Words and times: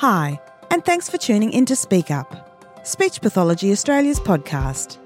Hi, 0.00 0.38
and 0.70 0.84
thanks 0.84 1.08
for 1.08 1.16
tuning 1.16 1.54
in 1.54 1.64
to 1.64 1.74
Speak 1.74 2.10
Up, 2.10 2.86
Speech 2.86 3.22
Pathology 3.22 3.72
Australia's 3.72 4.20
podcast. 4.20 4.98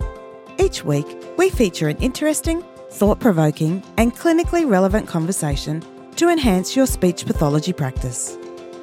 Each 0.58 0.84
week, 0.84 1.06
we 1.38 1.48
feature 1.48 1.88
an 1.88 1.96
interesting, 1.98 2.64
thought 2.90 3.20
provoking, 3.20 3.84
and 3.98 4.12
clinically 4.12 4.68
relevant 4.68 5.06
conversation 5.06 5.84
to 6.16 6.28
enhance 6.28 6.74
your 6.74 6.86
speech 6.86 7.24
pathology 7.24 7.72
practice. 7.72 8.36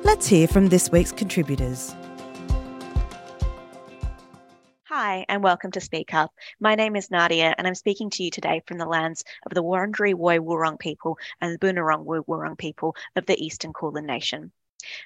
Let's 0.06 0.26
hear 0.28 0.48
from 0.48 0.68
this 0.68 0.90
week's 0.90 1.12
contributors. 1.12 1.94
Hi, 4.86 5.26
and 5.28 5.44
welcome 5.44 5.72
to 5.72 5.82
Speak 5.82 6.14
Up. 6.14 6.32
My 6.62 6.76
name 6.76 6.96
is 6.96 7.12
Nadia, 7.12 7.54
and 7.58 7.68
I'm 7.68 7.76
speaking 7.76 8.10
to 8.12 8.24
you 8.24 8.32
today 8.32 8.64
from 8.66 8.78
the 8.78 8.86
lands 8.86 9.26
of 9.46 9.54
the 9.54 9.62
Wurundjeri 9.62 10.14
Woi 10.14 10.40
Wurrung 10.40 10.80
people 10.80 11.18
and 11.42 11.54
the 11.54 11.60
Boonwurrung 11.60 12.06
Woi 12.06 12.26
Wurrung 12.26 12.58
people 12.58 12.96
of 13.18 13.26
the 13.26 13.38
Eastern 13.44 13.74
Kulin 13.74 14.06
Nation. 14.06 14.54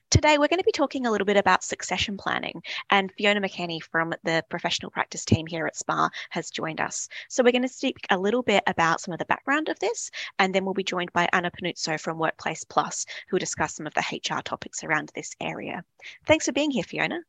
Today, 0.09 0.37
we're 0.37 0.47
going 0.47 0.59
to 0.59 0.65
be 0.65 0.71
talking 0.71 1.05
a 1.05 1.11
little 1.11 1.25
bit 1.25 1.37
about 1.37 1.63
succession 1.63 2.17
planning, 2.17 2.61
and 2.89 3.11
Fiona 3.11 3.41
McKenny 3.41 3.81
from 3.81 4.13
the 4.23 4.43
professional 4.49 4.91
practice 4.91 5.25
team 5.25 5.47
here 5.47 5.65
at 5.65 5.75
SPA 5.75 6.09
has 6.29 6.49
joined 6.49 6.81
us. 6.81 7.07
So, 7.29 7.43
we're 7.43 7.51
going 7.51 7.61
to 7.63 7.67
speak 7.67 7.97
a 8.09 8.17
little 8.17 8.43
bit 8.43 8.63
about 8.67 9.01
some 9.01 9.13
of 9.13 9.19
the 9.19 9.25
background 9.25 9.69
of 9.69 9.79
this, 9.79 10.11
and 10.39 10.53
then 10.53 10.65
we'll 10.65 10.73
be 10.73 10.83
joined 10.83 11.13
by 11.13 11.27
Anna 11.33 11.51
Pannuzzo 11.51 11.99
from 11.99 12.17
Workplace 12.17 12.63
Plus, 12.63 13.05
who 13.29 13.35
will 13.35 13.39
discuss 13.39 13.75
some 13.75 13.87
of 13.87 13.93
the 13.93 14.03
HR 14.11 14.41
topics 14.41 14.83
around 14.83 15.11
this 15.15 15.35
area. 15.39 15.83
Thanks 16.25 16.45
for 16.45 16.51
being 16.51 16.71
here, 16.71 16.83
Fiona. 16.83 17.19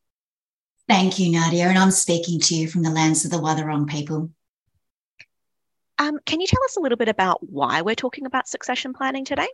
Thank 0.89 1.19
you, 1.19 1.31
Nadia, 1.31 1.69
and 1.69 1.79
I'm 1.79 1.91
speaking 1.91 2.41
to 2.41 2.55
you 2.55 2.69
from 2.69 2.83
the 2.83 2.91
lands 2.91 3.25
of 3.25 3.31
the 3.31 3.39
Wathaurong 3.39 3.89
people. 3.89 4.31
Um, 5.99 6.19
can 6.27 6.41
you 6.41 6.47
tell 6.47 6.63
us 6.65 6.77
a 6.77 6.81
little 6.81 6.99
bit 6.99 7.09
about 7.09 7.39
why 7.49 7.83
we're 7.83 7.95
talking 7.95 8.27
about 8.27 8.49
succession 8.49 8.93
planning 8.93 9.25
today? 9.25 9.49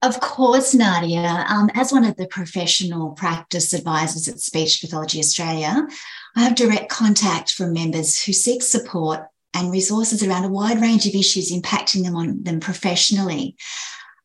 Of 0.00 0.20
course, 0.20 0.74
Nadia. 0.74 1.44
Um, 1.48 1.70
as 1.74 1.92
one 1.92 2.04
of 2.04 2.16
the 2.16 2.28
professional 2.28 3.10
practice 3.10 3.72
advisors 3.72 4.28
at 4.28 4.38
Speech 4.38 4.80
Pathology 4.80 5.18
Australia, 5.18 5.88
I 6.36 6.44
have 6.44 6.54
direct 6.54 6.88
contact 6.88 7.52
from 7.52 7.72
members 7.72 8.22
who 8.22 8.32
seek 8.32 8.62
support 8.62 9.26
and 9.54 9.72
resources 9.72 10.22
around 10.22 10.44
a 10.44 10.48
wide 10.48 10.80
range 10.80 11.06
of 11.06 11.14
issues 11.14 11.50
impacting 11.50 12.04
them 12.04 12.14
on 12.14 12.44
them 12.44 12.60
professionally. 12.60 13.56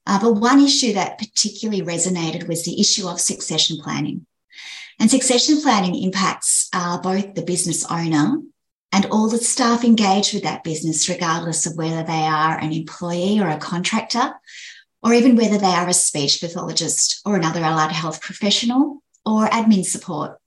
Uh, 0.05 0.19
but 0.21 0.33
one 0.33 0.61
issue 0.61 0.93
that 0.93 1.17
particularly 1.17 1.81
resonated 1.81 2.47
was 2.47 2.65
the 2.65 2.80
issue 2.80 3.08
of 3.08 3.19
succession 3.19 3.77
planning. 3.81 4.27
And 4.99 5.09
succession 5.09 5.59
planning 5.61 5.95
impacts 5.95 6.69
uh, 6.73 6.99
both 6.99 7.33
the 7.33 7.41
business 7.41 7.83
owner 7.89 8.37
and 8.91 9.08
all 9.08 9.27
the 9.27 9.39
staff 9.39 9.83
engaged 9.83 10.35
with 10.35 10.43
that 10.43 10.63
business, 10.63 11.09
regardless 11.09 11.65
of 11.65 11.77
whether 11.77 12.03
they 12.03 12.27
are 12.27 12.59
an 12.59 12.71
employee 12.71 13.39
or 13.39 13.49
a 13.49 13.58
contractor, 13.58 14.33
or 15.03 15.13
even 15.13 15.35
whether 15.35 15.57
they 15.57 15.67
are 15.67 15.87
a 15.87 15.93
speech 15.93 16.39
pathologist 16.39 17.21
or 17.25 17.35
another 17.35 17.61
allied 17.61 17.91
health 17.91 18.21
professional 18.21 19.03
or 19.25 19.47
admin 19.47 19.85
support. 19.85 20.39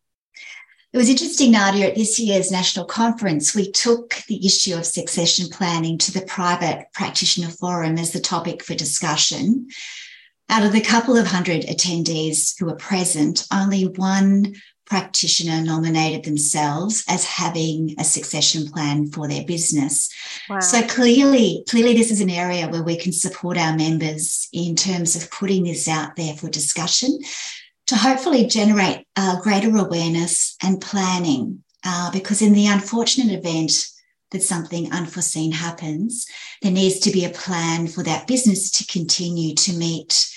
It 0.93 0.99
was 0.99 1.11
interesting, 1.11 1.53
Nadia, 1.53 1.89
at 1.89 1.95
this 1.95 2.19
year's 2.19 2.51
national 2.51 2.87
conference, 2.87 3.55
we 3.55 3.71
took 3.71 4.15
the 4.29 4.47
issue 4.47 4.75
of 4.75 4.87
succession 4.87 5.49
planning 5.51 5.99
to 5.99 6.13
the 6.13 6.23
private 6.23 6.87
practitioner 6.95 7.49
forum 7.49 7.99
as 7.99 8.13
the 8.13 8.21
topic 8.21 8.63
for 8.63 8.75
discussion. 8.75 9.69
Out 10.49 10.65
of 10.65 10.73
the 10.73 10.81
couple 10.81 11.17
of 11.17 11.27
hundred 11.27 11.63
attendees 11.63 12.59
who 12.59 12.67
were 12.67 12.77
present, 12.77 13.47
only 13.53 13.83
one 13.83 14.55
practitioner 14.87 15.63
nominated 15.63 16.25
themselves 16.25 17.05
as 17.09 17.25
having 17.25 17.95
a 17.99 18.05
succession 18.05 18.71
plan 18.71 19.09
for 19.09 19.29
their 19.29 19.45
business. 19.45 20.09
Wow. 20.49 20.61
So 20.61 20.83
clearly, 20.87 21.65
clearly 21.69 21.95
this 21.95 22.11
is 22.11 22.21
an 22.21 22.31
area 22.31 22.69
where 22.69 22.85
we 22.85 22.97
can 22.97 23.13
support 23.13 23.59
our 23.59 23.77
members 23.77 24.49
in 24.53 24.77
terms 24.77 25.17
of 25.17 25.31
putting 25.31 25.65
this 25.65 25.89
out 25.89 26.17
there 26.17 26.35
for 26.35 26.49
discussion 26.49 27.19
to 27.89 27.97
hopefully 27.97 28.47
generate 28.47 29.07
uh, 29.17 29.41
greater 29.41 29.77
awareness 29.77 30.57
and 30.63 30.81
planning. 30.81 31.63
Uh, 31.85 32.11
because 32.11 32.43
in 32.43 32.53
the 32.53 32.67
unfortunate 32.67 33.33
event 33.39 33.87
that 34.33 34.43
something 34.43 34.91
unforeseen 34.93 35.53
happens, 35.53 36.27
there 36.63 36.73
needs 36.73 36.99
to 36.99 37.13
be 37.13 37.25
a 37.25 37.31
plan 37.31 37.87
for 37.87 38.03
that 38.03 38.27
business 38.27 38.71
to 38.71 38.87
continue 38.87 39.55
to 39.55 39.73
meet 39.73 40.29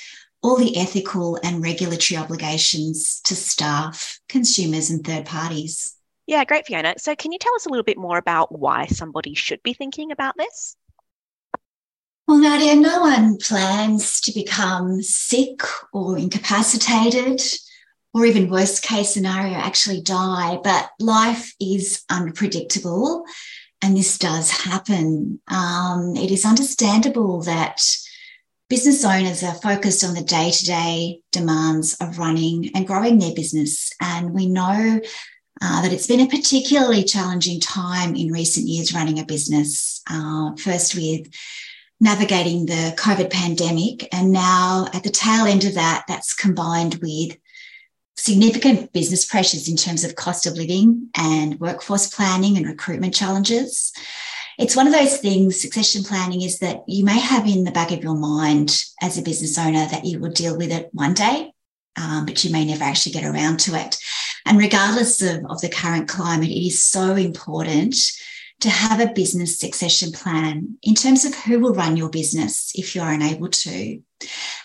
all 0.42 0.58
the 0.58 0.78
ethical 0.78 1.38
and 1.44 1.62
regulatory 1.62 2.18
obligations 2.18 3.22
to 3.26 3.36
staff, 3.36 4.20
consumers, 4.30 4.90
and 4.90 5.06
third 5.06 5.26
parties. 5.26 5.96
Yeah, 6.28 6.46
great, 6.46 6.68
Fiona. 6.68 6.94
So, 6.98 7.16
can 7.16 7.32
you 7.32 7.40
tell 7.40 7.56
us 7.56 7.66
a 7.66 7.70
little 7.70 7.84
bit 7.84 7.98
more 7.98 8.18
about 8.18 8.58
why 8.58 8.86
somebody 8.86 9.34
should 9.34 9.64
be 9.64 9.74
thinking 9.74 10.12
about 10.12 10.36
this? 10.38 10.76
Well, 12.28 12.38
Nadia, 12.38 12.76
no 12.76 13.02
one 13.02 13.38
plans 13.38 14.22
to 14.22 14.32
become 14.32 15.02
sick 15.02 15.62
or 15.92 16.16
incapacitated, 16.18 17.42
or 18.14 18.26
even 18.26 18.52
worst 18.52 18.84
case 18.84 19.12
scenario, 19.12 19.56
actually 19.56 20.02
die. 20.02 20.60
But 20.64 20.92
life 21.00 21.56
is 21.60 22.04
unpredictable, 22.12 23.26
and 23.82 23.98
this 23.98 24.20
does 24.20 24.52
happen. 24.52 25.42
Um, 25.48 26.16
it 26.16 26.30
is 26.30 26.46
understandable 26.46 27.42
that 27.42 27.82
business 28.70 29.04
owners 29.04 29.44
are 29.44 29.56
focused 29.56 30.04
on 30.04 30.14
the 30.14 30.24
day 30.24 30.52
to 30.52 30.66
day 30.66 31.22
demands 31.32 31.96
of 31.96 32.20
running 32.20 32.70
and 32.76 32.86
growing 32.86 33.18
their 33.18 33.34
business. 33.34 33.92
And 34.00 34.32
we 34.32 34.46
know 34.46 35.02
uh, 35.62 35.82
that 35.82 35.92
it's 35.92 36.08
been 36.08 36.20
a 36.22 36.28
particularly 36.28 37.04
challenging 37.04 37.60
time 37.60 38.16
in 38.16 38.32
recent 38.32 38.68
years 38.68 38.94
running 38.94 39.20
a 39.20 39.26
business. 39.26 40.02
Uh, 40.10 40.56
first, 40.56 40.96
with 40.96 41.28
navigating 42.00 42.68
the 42.68 42.96
COVID 42.98 43.32
pandemic, 43.32 44.08
and 44.14 44.32
now 44.32 44.88
at 44.94 45.04
the 45.04 45.10
tail 45.10 45.46
end 45.46 45.66
of 45.66 45.74
that, 45.74 46.06
that's 46.08 46.34
combined 46.34 46.96
with 47.02 47.36
significant 48.16 48.94
business 48.94 49.26
pressures 49.26 49.68
in 49.68 49.76
terms 49.76 50.04
of 50.04 50.16
cost 50.16 50.46
of 50.46 50.54
living 50.54 51.10
and 51.16 51.60
workforce 51.60 52.08
planning 52.08 52.56
and 52.56 52.68
recruitment 52.68 53.14
challenges 53.14 53.94
it's 54.60 54.76
one 54.76 54.88
of 54.88 54.94
those 54.94 55.18
things, 55.18 55.62
succession 55.62 56.04
planning 56.04 56.42
is 56.42 56.60
that 56.60 56.84
you 56.86 57.06
may 57.06 57.18
have 57.18 57.48
in 57.48 57.64
the 57.64 57.72
back 57.72 57.92
of 57.92 58.04
your 58.04 58.16
mind 58.16 58.84
as 59.02 59.18
a 59.18 59.22
business 59.22 59.58
owner 59.58 59.88
that 59.88 60.04
you 60.04 60.20
will 60.20 60.32
deal 60.32 60.58
with 60.58 60.70
it 60.70 60.90
one 60.92 61.14
day, 61.14 61.54
um, 61.96 62.26
but 62.26 62.44
you 62.44 62.52
may 62.52 62.66
never 62.66 62.84
actually 62.84 63.14
get 63.14 63.24
around 63.24 63.58
to 63.62 63.74
it. 63.76 63.98
And 64.46 64.58
regardless 64.58 65.22
of, 65.22 65.46
of 65.50 65.62
the 65.62 65.70
current 65.70 66.10
climate, 66.10 66.50
it 66.50 66.68
is 66.68 66.86
so 66.86 67.16
important 67.16 67.96
to 68.60 68.70
have 68.70 69.00
a 69.00 69.14
business 69.14 69.58
succession 69.58 70.12
plan 70.12 70.78
in 70.84 70.94
terms 70.94 71.24
of 71.24 71.34
who 71.34 71.62
will 71.62 71.74
run 71.74 71.96
your 71.96 72.10
business 72.10 72.74
if 72.76 72.94
you're 72.94 73.10
unable 73.10 73.48
to. 73.48 74.02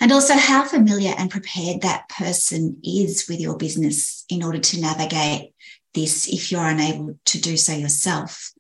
And 0.01 0.11
also 0.11 0.35
how 0.35 0.65
familiar 0.65 1.15
and 1.17 1.31
prepared 1.31 1.83
that 1.83 2.09
person 2.09 2.79
is 2.83 3.27
with 3.29 3.39
your 3.39 3.57
business 3.57 4.25
in 4.29 4.43
order 4.43 4.59
to 4.59 4.81
navigate 4.81 5.55
this 5.95 6.27
if 6.27 6.51
you're 6.51 6.67
unable 6.67 7.17
to 7.27 7.41
do 7.41 7.57
so 7.57 7.73
yourself. 7.73 8.53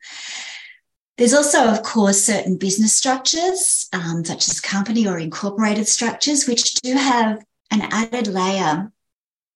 There's 1.16 1.34
also, 1.34 1.68
of 1.68 1.82
course, 1.82 2.24
certain 2.24 2.56
business 2.56 2.94
structures, 2.94 3.88
um, 3.92 4.24
such 4.24 4.48
as 4.48 4.60
company 4.60 5.06
or 5.06 5.18
incorporated 5.18 5.86
structures, 5.86 6.46
which 6.46 6.74
do 6.74 6.94
have 6.94 7.44
an 7.70 7.82
added 7.82 8.26
layer 8.26 8.90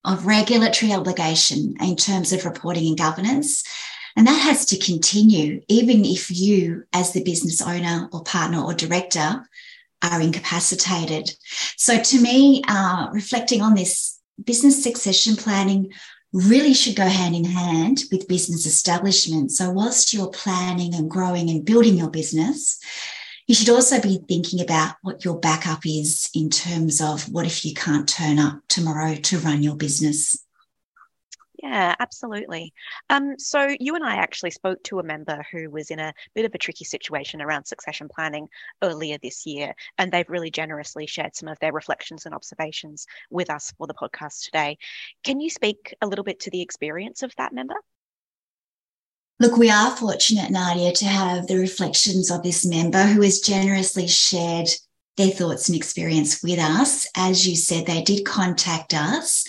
of 0.05 0.27
regulatory 0.27 0.93
obligation 0.93 1.75
in 1.81 1.97
terms 1.97 2.33
of 2.33 2.45
reporting 2.45 2.87
and 2.87 2.99
governance. 2.99 3.65
And 4.17 4.27
that 4.27 4.41
has 4.41 4.67
to 4.67 4.79
continue, 4.79 5.63
even 5.69 6.05
if 6.05 6.31
you, 6.31 6.85
as 6.93 7.13
the 7.13 7.25
business 7.25 7.61
owner 7.61 8.09
or 8.13 8.23
partner 8.23 8.63
or 8.63 8.73
director, 8.75 9.45
are 10.03 10.21
incapacitated. 10.21 11.35
So, 11.77 12.01
to 12.01 12.21
me, 12.21 12.63
uh, 12.69 13.09
reflecting 13.13 13.63
on 13.63 13.75
this 13.75 14.19
business 14.45 14.83
succession 14.83 15.37
planning 15.37 15.93
really 16.33 16.75
should 16.75 16.97
go 16.97 17.07
hand 17.07 17.35
in 17.35 17.45
hand 17.45 18.03
with 18.13 18.29
business 18.29 18.67
establishment. 18.67 19.53
So, 19.53 19.71
whilst 19.71 20.13
you're 20.13 20.31
planning 20.31 20.95
and 20.95 21.11
growing 21.11 21.49
and 21.51 21.65
building 21.65 21.97
your 21.97 22.11
business, 22.11 22.79
you 23.47 23.55
should 23.55 23.71
also 23.71 24.01
be 24.01 24.21
thinking 24.29 24.61
about 24.61 24.97
what 25.03 25.25
your 25.25 25.39
backup 25.41 25.87
is 25.87 26.29
in 26.35 26.51
terms 26.51 27.01
of 27.01 27.23
what 27.33 27.47
if 27.47 27.65
you 27.65 27.73
can't 27.73 28.09
turn 28.09 28.39
up 28.39 28.61
tomorrow 28.69 29.15
to 29.15 29.39
run 29.39 29.63
your 29.63 29.77
business. 29.77 30.45
Yeah, 31.61 31.97
absolutely. 31.99 32.73
Um, 33.11 33.37
so 33.37 33.75
you 33.81 33.97
and 33.97 34.05
I 34.05 34.17
actually 34.17 34.53
spoke 34.53 34.81
to 34.85 35.01
a 35.01 35.03
member 35.03 35.45
who 35.51 35.71
was 35.71 35.91
in 35.91 35.99
a 35.99 36.15
bit 36.35 36.45
of 36.45 36.55
a 36.55 36.59
tricky 36.59 36.85
situation 36.85 37.43
around 37.43 37.65
succession 37.65 38.09
planning 38.09 38.49
earlier 38.81 39.19
this 39.21 39.45
year, 39.45 39.75
and 39.99 40.13
they've 40.13 40.29
really 40.29 40.53
generously 40.53 41.09
shared 41.09 41.35
some 41.35 41.49
of 41.49 41.59
their 41.59 41.73
reflections 41.73 42.27
and 42.27 42.35
observations 42.35 43.07
with 43.29 43.51
us 43.51 43.73
for 43.77 43.89
the 43.89 43.95
podcast 43.95 44.45
today. 44.45 44.79
Can 45.25 45.41
you 45.41 45.51
speak 45.51 45.97
a 46.01 46.07
little 46.07 46.25
bit 46.25 46.39
to 46.41 46.51
the 46.51 46.63
experience 46.63 47.25
of 47.25 47.35
that 47.39 47.53
member? 47.53 47.77
Look, 49.41 49.57
we 49.57 49.71
are 49.71 49.97
fortunate, 49.97 50.51
Nadia, 50.51 50.93
to 50.93 51.05
have 51.07 51.49
the 51.49 51.59
reflections 51.59 52.31
of 52.31 52.45
this 52.45 52.65
member 52.65 53.05
who 53.05 53.23
has 53.23 53.41
generously 53.41 54.07
shared 54.07 54.69
their 55.19 55.31
thoughts 55.31 55.69
and 55.69 55.77
experience 55.77 56.43
with 56.43 56.59
us. 56.59 57.07
As 57.15 57.47
you 57.47 57.57
said, 57.57 57.85
they 57.85 58.01
did 58.01 58.25
contact 58.25 58.95
us 58.95 59.45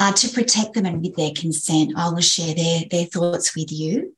uh, 0.00 0.12
to 0.12 0.28
protect 0.30 0.72
them 0.72 0.86
and 0.86 1.02
with 1.02 1.16
their 1.16 1.32
consent. 1.36 1.92
I 1.96 2.08
will 2.08 2.22
share 2.22 2.54
their, 2.54 2.84
their 2.90 3.04
thoughts 3.04 3.54
with 3.54 3.70
you. 3.70 4.14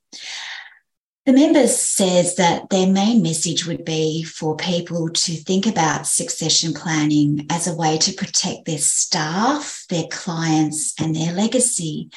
The 1.25 1.33
member 1.33 1.67
says 1.67 2.35
that 2.35 2.69
their 2.71 2.87
main 2.87 3.21
message 3.21 3.67
would 3.67 3.85
be 3.85 4.23
for 4.23 4.55
people 4.55 5.09
to 5.09 5.33
think 5.33 5.67
about 5.67 6.07
succession 6.07 6.73
planning 6.73 7.45
as 7.51 7.67
a 7.67 7.75
way 7.75 7.99
to 7.99 8.13
protect 8.13 8.65
their 8.65 8.79
staff, 8.79 9.85
their 9.89 10.05
clients, 10.09 10.95
and 10.99 11.15
their 11.15 11.31
legacy. 11.33 12.09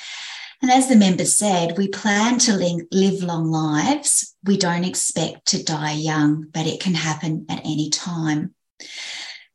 And 0.63 0.71
as 0.71 0.89
the 0.89 0.97
member 0.97 1.27
said, 1.27 1.77
we 1.77 1.89
plan 1.89 2.39
to 2.39 2.85
live 2.91 3.23
long 3.23 3.51
lives. 3.51 4.35
We 4.45 4.57
don't 4.57 4.85
expect 4.85 5.49
to 5.49 5.63
die 5.63 5.93
young, 5.93 6.47
but 6.51 6.67
it 6.67 6.81
can 6.81 6.95
happen 6.95 7.45
at 7.51 7.61
any 7.61 7.91
time. 7.91 8.55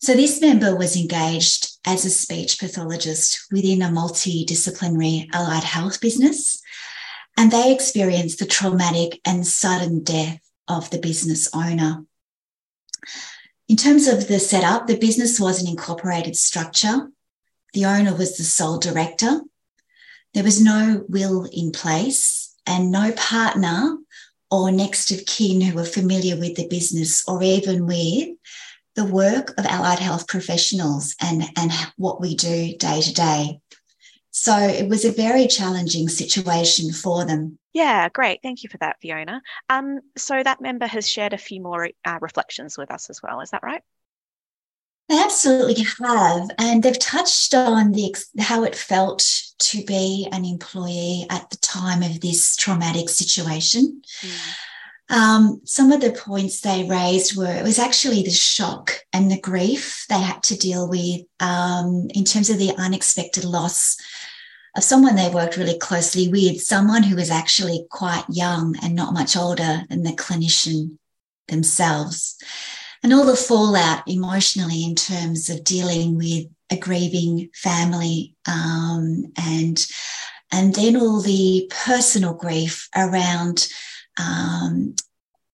So 0.01 0.13
this 0.13 0.39
member 0.41 0.75
was 0.75 0.95
engaged 0.95 1.67
as 1.85 2.05
a 2.05 2.09
speech 2.09 2.59
pathologist 2.59 3.47
within 3.51 3.81
a 3.81 3.89
multidisciplinary 3.89 5.27
allied 5.33 5.63
health 5.63 5.99
business 5.99 6.61
and 7.39 7.51
they 7.51 7.73
experienced 7.73 8.39
the 8.39 8.45
traumatic 8.45 9.21
and 9.25 9.47
sudden 9.47 10.03
death 10.03 10.41
of 10.67 10.89
the 10.89 10.99
business 10.99 11.49
owner. 11.53 12.05
In 13.69 13.77
terms 13.77 14.07
of 14.07 14.27
the 14.27 14.39
setup, 14.39 14.87
the 14.87 14.97
business 14.97 15.39
was 15.39 15.61
an 15.61 15.67
incorporated 15.69 16.35
structure. 16.35 17.09
The 17.73 17.85
owner 17.85 18.13
was 18.13 18.35
the 18.35 18.43
sole 18.43 18.77
director. 18.77 19.41
There 20.33 20.43
was 20.43 20.61
no 20.61 21.05
will 21.07 21.45
in 21.53 21.71
place 21.71 22.55
and 22.65 22.91
no 22.91 23.13
partner 23.13 23.97
or 24.51 24.69
next 24.71 25.11
of 25.11 25.25
kin 25.25 25.61
who 25.61 25.75
were 25.75 25.85
familiar 25.85 26.37
with 26.37 26.55
the 26.55 26.67
business 26.67 27.23
or 27.27 27.41
even 27.41 27.85
with 27.85 28.29
the 28.99 29.05
work 29.05 29.57
of 29.57 29.65
allied 29.65 29.97
health 29.97 30.27
professionals 30.27 31.15
and, 31.21 31.41
and 31.57 31.71
what 31.95 32.19
we 32.19 32.35
do 32.35 32.75
day 32.75 32.99
to 32.99 33.13
day. 33.13 33.61
So 34.31 34.57
it 34.57 34.89
was 34.89 35.05
a 35.05 35.11
very 35.13 35.47
challenging 35.47 36.09
situation 36.09 36.91
for 36.91 37.23
them. 37.23 37.57
Yeah, 37.71 38.09
great. 38.09 38.41
Thank 38.43 38.61
you 38.61 38.69
for 38.69 38.77
that, 38.79 38.97
Fiona. 39.01 39.41
Um, 39.69 40.01
so 40.17 40.43
that 40.43 40.59
member 40.59 40.85
has 40.85 41.09
shared 41.09 41.31
a 41.31 41.37
few 41.37 41.61
more 41.61 41.87
uh, 42.03 42.19
reflections 42.19 42.77
with 42.77 42.91
us 42.91 43.09
as 43.09 43.21
well. 43.23 43.39
Is 43.39 43.51
that 43.51 43.63
right? 43.63 43.81
They 45.07 45.17
absolutely 45.17 45.85
have, 46.03 46.49
and 46.57 46.83
they've 46.83 46.99
touched 46.99 47.53
on 47.53 47.93
the 47.93 48.13
how 48.37 48.65
it 48.65 48.75
felt 48.75 49.23
to 49.59 49.83
be 49.85 50.27
an 50.33 50.43
employee 50.43 51.25
at 51.29 51.49
the 51.49 51.57
time 51.57 52.03
of 52.03 52.19
this 52.19 52.57
traumatic 52.57 53.07
situation. 53.07 54.01
Mm. 54.21 54.55
Um, 55.09 55.61
some 55.65 55.91
of 55.91 56.01
the 56.01 56.11
points 56.11 56.61
they 56.61 56.83
raised 56.83 57.35
were 57.35 57.51
it 57.51 57.63
was 57.63 57.79
actually 57.79 58.21
the 58.21 58.29
shock 58.29 58.91
and 59.11 59.31
the 59.31 59.39
grief 59.39 60.05
they 60.07 60.19
had 60.19 60.43
to 60.43 60.57
deal 60.57 60.87
with 60.87 61.21
um, 61.39 62.07
in 62.13 62.23
terms 62.23 62.49
of 62.49 62.59
the 62.59 62.73
unexpected 62.77 63.43
loss 63.43 63.97
of 64.75 64.83
someone 64.83 65.15
they 65.15 65.29
worked 65.29 65.57
really 65.57 65.77
closely 65.77 66.29
with, 66.29 66.61
someone 66.61 67.03
who 67.03 67.15
was 67.15 67.31
actually 67.31 67.85
quite 67.89 68.23
young 68.29 68.75
and 68.83 68.95
not 68.95 69.13
much 69.13 69.35
older 69.35 69.81
than 69.89 70.03
the 70.03 70.11
clinician 70.11 70.97
themselves. 71.47 72.37
And 73.01 73.13
all 73.13 73.25
the 73.25 73.35
fallout 73.35 74.07
emotionally 74.07 74.83
in 74.83 74.93
terms 74.93 75.49
of 75.49 75.63
dealing 75.63 76.17
with 76.17 76.45
a 76.69 76.77
grieving 76.77 77.49
family 77.53 78.35
um, 78.47 79.31
and 79.37 79.85
and 80.51 80.73
then 80.73 80.97
all 80.97 81.21
the 81.21 81.71
personal 81.85 82.33
grief 82.33 82.89
around 82.95 83.67
um, 84.19 84.95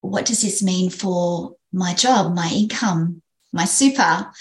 what 0.01 0.25
does 0.25 0.41
this 0.41 0.61
mean 0.61 0.89
for 0.89 1.55
my 1.71 1.93
job, 1.93 2.33
my 2.33 2.49
income, 2.53 3.21
my 3.53 3.65
super, 3.65 4.31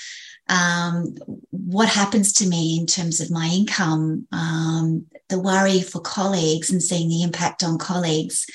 um, 0.49 1.15
what 1.51 1.89
happens 1.89 2.33
to 2.35 2.49
me 2.49 2.79
in 2.79 2.87
terms 2.87 3.21
of 3.21 3.31
my 3.31 3.47
income, 3.47 4.27
um, 4.33 5.07
the 5.29 5.39
worry 5.39 5.81
for 5.81 6.01
colleagues 6.01 6.71
and 6.71 6.83
seeing 6.83 7.09
the 7.09 7.23
impact 7.23 7.63
on 7.63 7.79
colleagues 7.79 8.47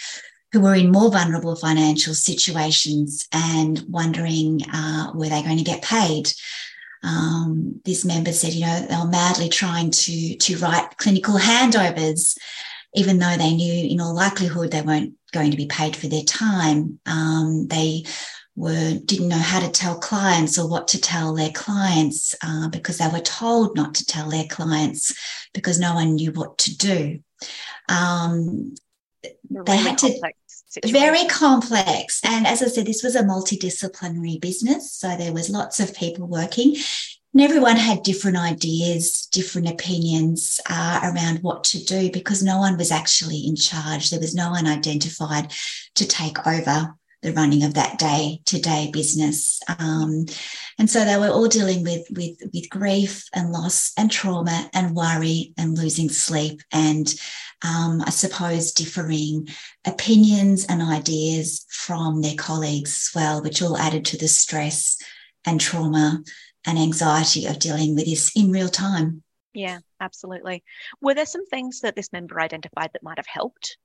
who 0.51 0.61
were 0.61 0.75
in 0.75 0.91
more 0.91 1.11
vulnerable 1.11 1.55
financial 1.55 2.13
situations 2.13 3.27
and 3.31 3.83
wondering 3.87 4.61
uh, 4.73 5.11
were 5.13 5.29
they 5.29 5.43
going 5.43 5.57
to 5.57 5.63
get 5.63 5.83
paid. 5.83 6.31
Um, 7.03 7.81
this 7.85 8.03
member 8.03 8.31
said, 8.33 8.53
you 8.53 8.65
know, 8.65 8.85
they 8.87 8.95
were 8.95 9.07
madly 9.07 9.49
trying 9.49 9.89
to 9.91 10.35
to 10.35 10.57
write 10.57 10.97
clinical 10.97 11.35
handovers, 11.35 12.37
even 12.93 13.19
though 13.19 13.37
they 13.37 13.53
knew 13.53 13.89
in 13.89 14.01
all 14.01 14.13
likelihood 14.13 14.71
they 14.71 14.81
weren't 14.81 15.13
going 15.31 15.51
to 15.51 15.57
be 15.57 15.67
paid 15.67 15.95
for 15.95 16.07
their 16.07 16.23
time. 16.23 16.99
Um, 17.05 17.67
they 17.67 18.03
were 18.55 18.95
didn't 19.05 19.29
know 19.29 19.37
how 19.37 19.59
to 19.61 19.69
tell 19.69 19.97
clients 19.97 20.59
or 20.59 20.67
what 20.67 20.87
to 20.89 20.99
tell 20.99 21.33
their 21.33 21.51
clients 21.51 22.35
uh, 22.43 22.67
because 22.69 22.97
they 22.97 23.07
were 23.07 23.21
told 23.21 23.75
not 23.75 23.95
to 23.95 24.05
tell 24.05 24.29
their 24.29 24.45
clients 24.49 25.15
because 25.53 25.79
no 25.79 25.93
one 25.93 26.15
knew 26.15 26.31
what 26.31 26.57
to 26.57 26.77
do. 26.77 27.19
Um, 27.87 28.75
they 29.49 29.77
had 29.77 29.97
to 29.99 30.19
situation. 30.67 30.99
very 30.99 31.25
complex, 31.27 32.21
and 32.23 32.45
as 32.45 32.61
I 32.61 32.67
said, 32.67 32.85
this 32.85 33.03
was 33.03 33.15
a 33.15 33.23
multidisciplinary 33.23 34.39
business, 34.39 34.91
so 34.91 35.15
there 35.15 35.33
was 35.33 35.49
lots 35.49 35.79
of 35.79 35.95
people 35.95 36.27
working. 36.27 36.75
And 37.33 37.43
everyone 37.43 37.77
had 37.77 38.03
different 38.03 38.37
ideas, 38.37 39.27
different 39.31 39.69
opinions 39.69 40.59
uh, 40.69 40.99
around 41.03 41.39
what 41.43 41.63
to 41.65 41.83
do 41.83 42.11
because 42.11 42.41
no 42.41 42.57
one 42.57 42.77
was 42.77 42.91
actually 42.91 43.45
in 43.45 43.55
charge. 43.55 44.09
There 44.09 44.19
was 44.19 44.33
no 44.33 44.49
one 44.49 44.65
identified 44.65 45.53
to 45.95 46.07
take 46.07 46.47
over 46.47 46.95
the 47.21 47.33
running 47.33 47.63
of 47.63 47.73
that 47.73 47.99
day 47.99 48.41
to 48.45 48.59
day 48.59 48.89
business. 48.91 49.59
Um, 49.77 50.25
and 50.79 50.89
so 50.89 51.03
they 51.03 51.17
were 51.17 51.29
all 51.29 51.47
dealing 51.47 51.83
with, 51.83 52.07
with, 52.11 52.37
with 52.53 52.69
grief 52.69 53.25
and 53.33 53.51
loss 53.51 53.91
and 53.97 54.09
trauma 54.09 54.69
and 54.73 54.95
worry 54.95 55.53
and 55.57 55.77
losing 55.77 56.09
sleep 56.09 56.61
and 56.71 57.13
um, 57.61 58.01
I 58.05 58.09
suppose 58.09 58.71
differing 58.71 59.49
opinions 59.85 60.65
and 60.67 60.81
ideas 60.81 61.65
from 61.69 62.21
their 62.21 62.35
colleagues 62.35 63.09
as 63.09 63.15
well, 63.15 63.43
which 63.43 63.61
all 63.61 63.77
added 63.77 64.05
to 64.05 64.17
the 64.17 64.29
stress 64.29 64.97
and 65.45 65.59
trauma 65.59 66.23
and 66.69 66.77
anxiety 66.77 67.45
of 67.45 67.59
dealing 67.59 67.95
with 67.95 68.05
this 68.05 68.31
in 68.35 68.51
real 68.51 68.69
time. 68.69 69.23
Yeah, 69.53 69.79
absolutely. 69.99 70.63
Were 71.01 71.13
there 71.13 71.25
some 71.25 71.45
things 71.45 71.81
that 71.81 71.95
this 71.95 72.13
member 72.13 72.39
identified 72.39 72.91
that 72.93 73.03
might 73.03 73.17
have 73.17 73.27
helped 73.27 73.77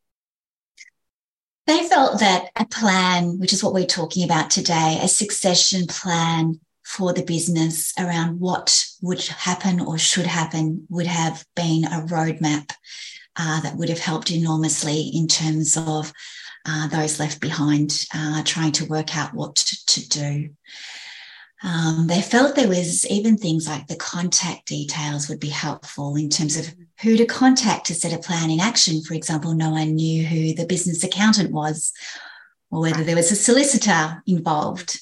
they 1.66 1.88
felt 1.88 2.20
that 2.20 2.50
a 2.56 2.66
plan, 2.66 3.38
which 3.38 3.52
is 3.52 3.64
what 3.64 3.72
we're 3.72 3.86
talking 3.86 4.22
about 4.22 4.50
today, 4.50 4.98
a 5.02 5.08
succession 5.08 5.86
plan 5.86 6.60
for 6.84 7.14
the 7.14 7.22
business 7.22 7.94
around 7.98 8.38
what 8.38 8.86
would 9.00 9.22
happen 9.22 9.80
or 9.80 9.96
should 9.96 10.26
happen 10.26 10.86
would 10.90 11.06
have 11.06 11.44
been 11.56 11.84
a 11.84 12.04
roadmap 12.06 12.70
uh, 13.36 13.60
that 13.62 13.76
would 13.76 13.88
have 13.88 13.98
helped 13.98 14.30
enormously 14.30 15.10
in 15.14 15.26
terms 15.26 15.78
of 15.78 16.12
uh, 16.66 16.86
those 16.88 17.18
left 17.18 17.40
behind 17.40 18.06
uh, 18.14 18.42
trying 18.44 18.72
to 18.72 18.86
work 18.86 19.16
out 19.16 19.32
what 19.32 19.56
to, 19.56 19.86
to 19.86 20.08
do. 20.08 20.50
Um, 21.64 22.08
they 22.08 22.20
felt 22.20 22.54
there 22.54 22.68
was 22.68 23.06
even 23.06 23.38
things 23.38 23.66
like 23.66 23.86
the 23.86 23.96
contact 23.96 24.66
details 24.66 25.28
would 25.28 25.40
be 25.40 25.48
helpful 25.48 26.14
in 26.14 26.28
terms 26.28 26.58
of 26.58 26.74
who 27.00 27.16
to 27.16 27.24
contact 27.24 27.86
to 27.86 27.94
set 27.94 28.12
a 28.12 28.18
plan 28.18 28.50
in 28.50 28.60
action. 28.60 29.02
For 29.02 29.14
example, 29.14 29.54
no 29.54 29.70
one 29.70 29.94
knew 29.94 30.26
who 30.26 30.54
the 30.54 30.66
business 30.66 31.02
accountant 31.02 31.52
was 31.52 31.90
or 32.70 32.82
whether 32.82 33.02
there 33.02 33.16
was 33.16 33.32
a 33.32 33.36
solicitor 33.36 34.22
involved. 34.26 35.00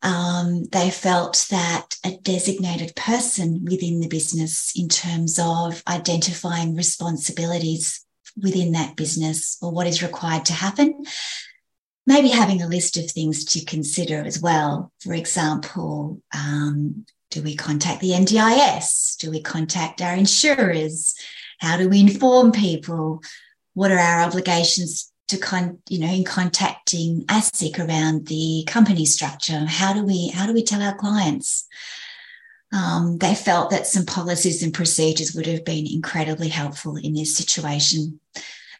Um, 0.00 0.64
they 0.72 0.90
felt 0.90 1.46
that 1.50 1.96
a 2.04 2.16
designated 2.22 2.96
person 2.96 3.64
within 3.68 4.00
the 4.00 4.08
business, 4.08 4.72
in 4.74 4.88
terms 4.88 5.38
of 5.38 5.82
identifying 5.86 6.76
responsibilities 6.76 8.06
within 8.42 8.72
that 8.72 8.96
business 8.96 9.58
or 9.60 9.70
what 9.70 9.86
is 9.86 10.02
required 10.02 10.46
to 10.46 10.52
happen, 10.54 11.04
maybe 12.06 12.28
having 12.28 12.62
a 12.62 12.68
list 12.68 12.96
of 12.96 13.10
things 13.10 13.44
to 13.44 13.64
consider 13.64 14.22
as 14.24 14.40
well. 14.40 14.92
For 15.00 15.12
example, 15.12 16.22
um, 16.34 17.04
do 17.30 17.42
we 17.42 17.56
contact 17.56 18.00
the 18.00 18.10
NDIS? 18.10 19.16
Do 19.18 19.30
we 19.30 19.42
contact 19.42 20.00
our 20.00 20.14
insurers? 20.14 21.14
How 21.58 21.76
do 21.76 21.88
we 21.88 22.00
inform 22.00 22.52
people? 22.52 23.22
What 23.74 23.90
are 23.90 23.98
our 23.98 24.22
obligations 24.22 25.12
to 25.28 25.38
con, 25.38 25.78
you 25.88 25.98
know, 25.98 26.12
in 26.12 26.24
contacting 26.24 27.24
ASIC 27.26 27.78
around 27.78 28.28
the 28.28 28.64
company 28.66 29.04
structure? 29.04 29.64
How 29.66 29.92
do 29.92 30.04
we 30.04 30.28
how 30.28 30.46
do 30.46 30.52
we 30.52 30.62
tell 30.62 30.82
our 30.82 30.94
clients? 30.94 31.66
Um, 32.72 33.18
they 33.18 33.34
felt 33.34 33.70
that 33.70 33.86
some 33.86 34.06
policies 34.06 34.62
and 34.62 34.74
procedures 34.74 35.34
would 35.34 35.46
have 35.46 35.64
been 35.64 35.86
incredibly 35.86 36.48
helpful 36.48 36.96
in 36.96 37.14
this 37.14 37.36
situation, 37.36 38.20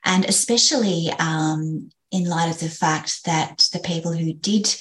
and 0.04 0.24
especially 0.24 1.10
um, 1.18 1.90
in 2.10 2.28
light 2.28 2.50
of 2.50 2.60
the 2.60 2.68
fact 2.68 3.24
that 3.24 3.68
the 3.72 3.80
people 3.80 4.12
who 4.12 4.32
did 4.32 4.74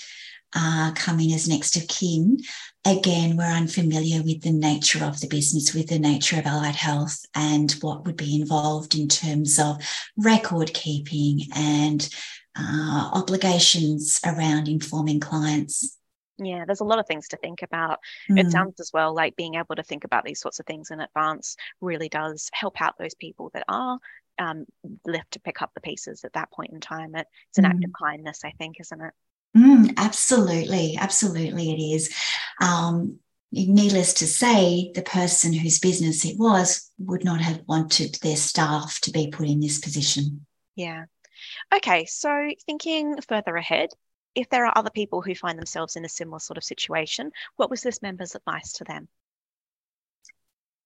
uh, 0.55 0.91
come 0.95 1.19
in 1.19 1.31
as 1.31 1.47
next 1.47 1.75
of 1.75 1.87
kin, 1.87 2.39
again, 2.85 3.35
were 3.35 3.43
unfamiliar 3.43 4.21
with 4.23 4.41
the 4.41 4.51
nature 4.51 5.03
of 5.03 5.19
the 5.19 5.27
business, 5.27 5.73
with 5.73 5.87
the 5.87 5.99
nature 5.99 6.39
of 6.39 6.45
allied 6.45 6.75
health, 6.75 7.25
and 7.35 7.73
what 7.81 8.05
would 8.05 8.15
be 8.15 8.39
involved 8.39 8.95
in 8.95 9.07
terms 9.07 9.59
of 9.59 9.77
record 10.17 10.73
keeping 10.73 11.41
and 11.55 12.09
uh, 12.57 13.09
obligations 13.13 14.19
around 14.25 14.67
informing 14.67 15.19
clients. 15.19 15.97
Yeah, 16.37 16.65
there's 16.65 16.81
a 16.81 16.85
lot 16.85 16.99
of 16.99 17.07
things 17.07 17.29
to 17.29 17.37
think 17.37 17.61
about. 17.61 17.99
Mm. 18.29 18.39
It 18.39 18.51
sounds 18.51 18.79
as 18.79 18.91
well 18.93 19.13
like 19.13 19.35
being 19.35 19.55
able 19.55 19.75
to 19.75 19.83
think 19.83 20.03
about 20.03 20.25
these 20.25 20.41
sorts 20.41 20.59
of 20.59 20.65
things 20.65 20.91
in 20.91 20.99
advance 20.99 21.55
really 21.81 22.09
does 22.09 22.49
help 22.53 22.81
out 22.81 22.97
those 22.97 23.15
people 23.15 23.51
that 23.53 23.63
are 23.67 23.99
um, 24.39 24.65
left 25.05 25.31
to 25.31 25.39
pick 25.39 25.61
up 25.61 25.71
the 25.73 25.81
pieces 25.81 26.23
at 26.23 26.33
that 26.33 26.51
point 26.51 26.71
in 26.71 26.79
time. 26.79 27.15
It, 27.15 27.27
it's 27.49 27.57
an 27.57 27.65
mm. 27.65 27.69
act 27.69 27.83
of 27.83 27.91
kindness, 27.99 28.41
I 28.43 28.51
think, 28.51 28.77
isn't 28.79 29.01
it? 29.01 29.13
Mm, 29.55 29.93
absolutely, 29.97 30.97
absolutely, 30.99 31.71
it 31.71 31.95
is. 31.95 32.13
Um, 32.61 33.19
needless 33.51 34.13
to 34.15 34.27
say, 34.27 34.91
the 34.93 35.01
person 35.01 35.53
whose 35.53 35.79
business 35.79 36.25
it 36.25 36.37
was 36.37 36.91
would 36.99 37.23
not 37.23 37.39
have 37.39 37.61
wanted 37.67 38.15
their 38.21 38.35
staff 38.35 38.99
to 39.01 39.11
be 39.11 39.27
put 39.27 39.47
in 39.47 39.61
this 39.61 39.79
position. 39.79 40.45
Yeah. 40.75 41.05
Okay, 41.73 42.05
so 42.05 42.49
thinking 42.65 43.15
further 43.27 43.55
ahead, 43.55 43.89
if 44.35 44.49
there 44.49 44.65
are 44.65 44.77
other 44.77 44.89
people 44.89 45.21
who 45.21 45.33
find 45.33 45.57
themselves 45.57 45.95
in 45.95 46.03
a 46.03 46.09
similar 46.09 46.39
sort 46.39 46.57
of 46.57 46.63
situation, 46.63 47.31
what 47.55 47.69
was 47.69 47.81
this 47.81 48.01
member's 48.01 48.35
advice 48.35 48.73
to 48.73 48.83
them? 48.83 49.07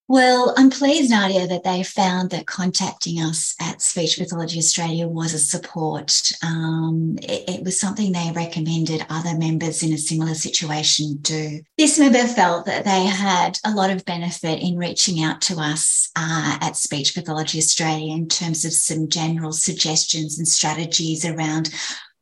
Well, 0.09 0.55
I'm 0.57 0.71
pleased, 0.71 1.11
Nadia, 1.11 1.45
that 1.45 1.63
they 1.63 1.83
found 1.83 2.31
that 2.31 2.47
contacting 2.47 3.19
us 3.19 3.53
at 3.61 3.79
Speech 3.79 4.17
Pathology 4.17 4.57
Australia 4.57 5.07
was 5.07 5.35
a 5.35 5.37
support. 5.37 6.31
Um, 6.43 7.19
it, 7.21 7.47
it, 7.47 7.63
was 7.63 7.79
something 7.79 8.11
they 8.11 8.31
recommended 8.35 9.05
other 9.07 9.37
members 9.37 9.83
in 9.83 9.93
a 9.93 9.99
similar 9.99 10.33
situation 10.33 11.17
do. 11.21 11.61
This 11.77 11.99
member 11.99 12.25
felt 12.25 12.65
that 12.65 12.85
they 12.85 13.05
had 13.05 13.59
a 13.63 13.69
lot 13.69 13.91
of 13.91 14.03
benefit 14.03 14.63
in 14.63 14.79
reaching 14.79 15.23
out 15.23 15.41
to 15.41 15.59
us 15.59 16.09
uh, 16.15 16.57
at 16.59 16.75
Speech 16.75 17.13
Pathology 17.13 17.59
Australia 17.59 18.11
in 18.11 18.27
terms 18.27 18.65
of 18.65 18.73
some 18.73 19.09
general 19.09 19.51
suggestions 19.51 20.39
and 20.39 20.47
strategies 20.47 21.23
around 21.23 21.69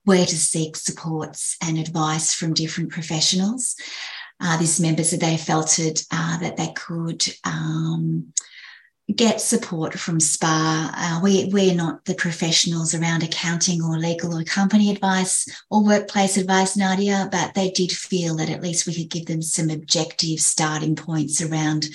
where 0.03 0.25
to 0.25 0.38
seek 0.38 0.75
supports 0.75 1.56
and 1.65 1.77
advice 1.77 2.34
from 2.34 2.53
different 2.53 2.91
professionals 2.91 3.77
uh, 4.39 4.58
these 4.58 4.79
members 4.79 5.12
that 5.12 5.20
they 5.20 5.38
felt 5.38 5.79
it, 5.79 6.03
uh, 6.12 6.38
that 6.39 6.58
they 6.58 6.72
could 6.75 7.25
um, 7.44 8.34
get 9.15 9.39
support 9.39 9.98
from 9.98 10.20
SPA. 10.20 10.91
Uh, 10.96 11.20
we, 11.24 11.50
we're 11.51 11.74
not 11.74 12.03
the 12.06 12.13
professionals 12.13 12.94
around 12.94 13.24
accounting 13.24 13.82
or 13.82 13.98
legal 13.98 14.38
or 14.38 14.44
company 14.44 14.91
advice 14.91 15.48
or 15.72 15.84
workplace 15.84 16.38
advice, 16.38 16.75
Nadia, 16.75 17.29
but 17.32 17.53
they 17.53 17.72
did 17.72 17.91
feel 17.91 18.36
that 18.36 18.50
at 18.50 18.62
least 18.62 18.86
we 18.86 18.94
could 18.94 19.10
give 19.10 19.25
them 19.25 19.41
some 19.41 19.70
objective 19.70 20.39
starting 20.39 20.96
points 20.96 21.41
around 21.41 21.88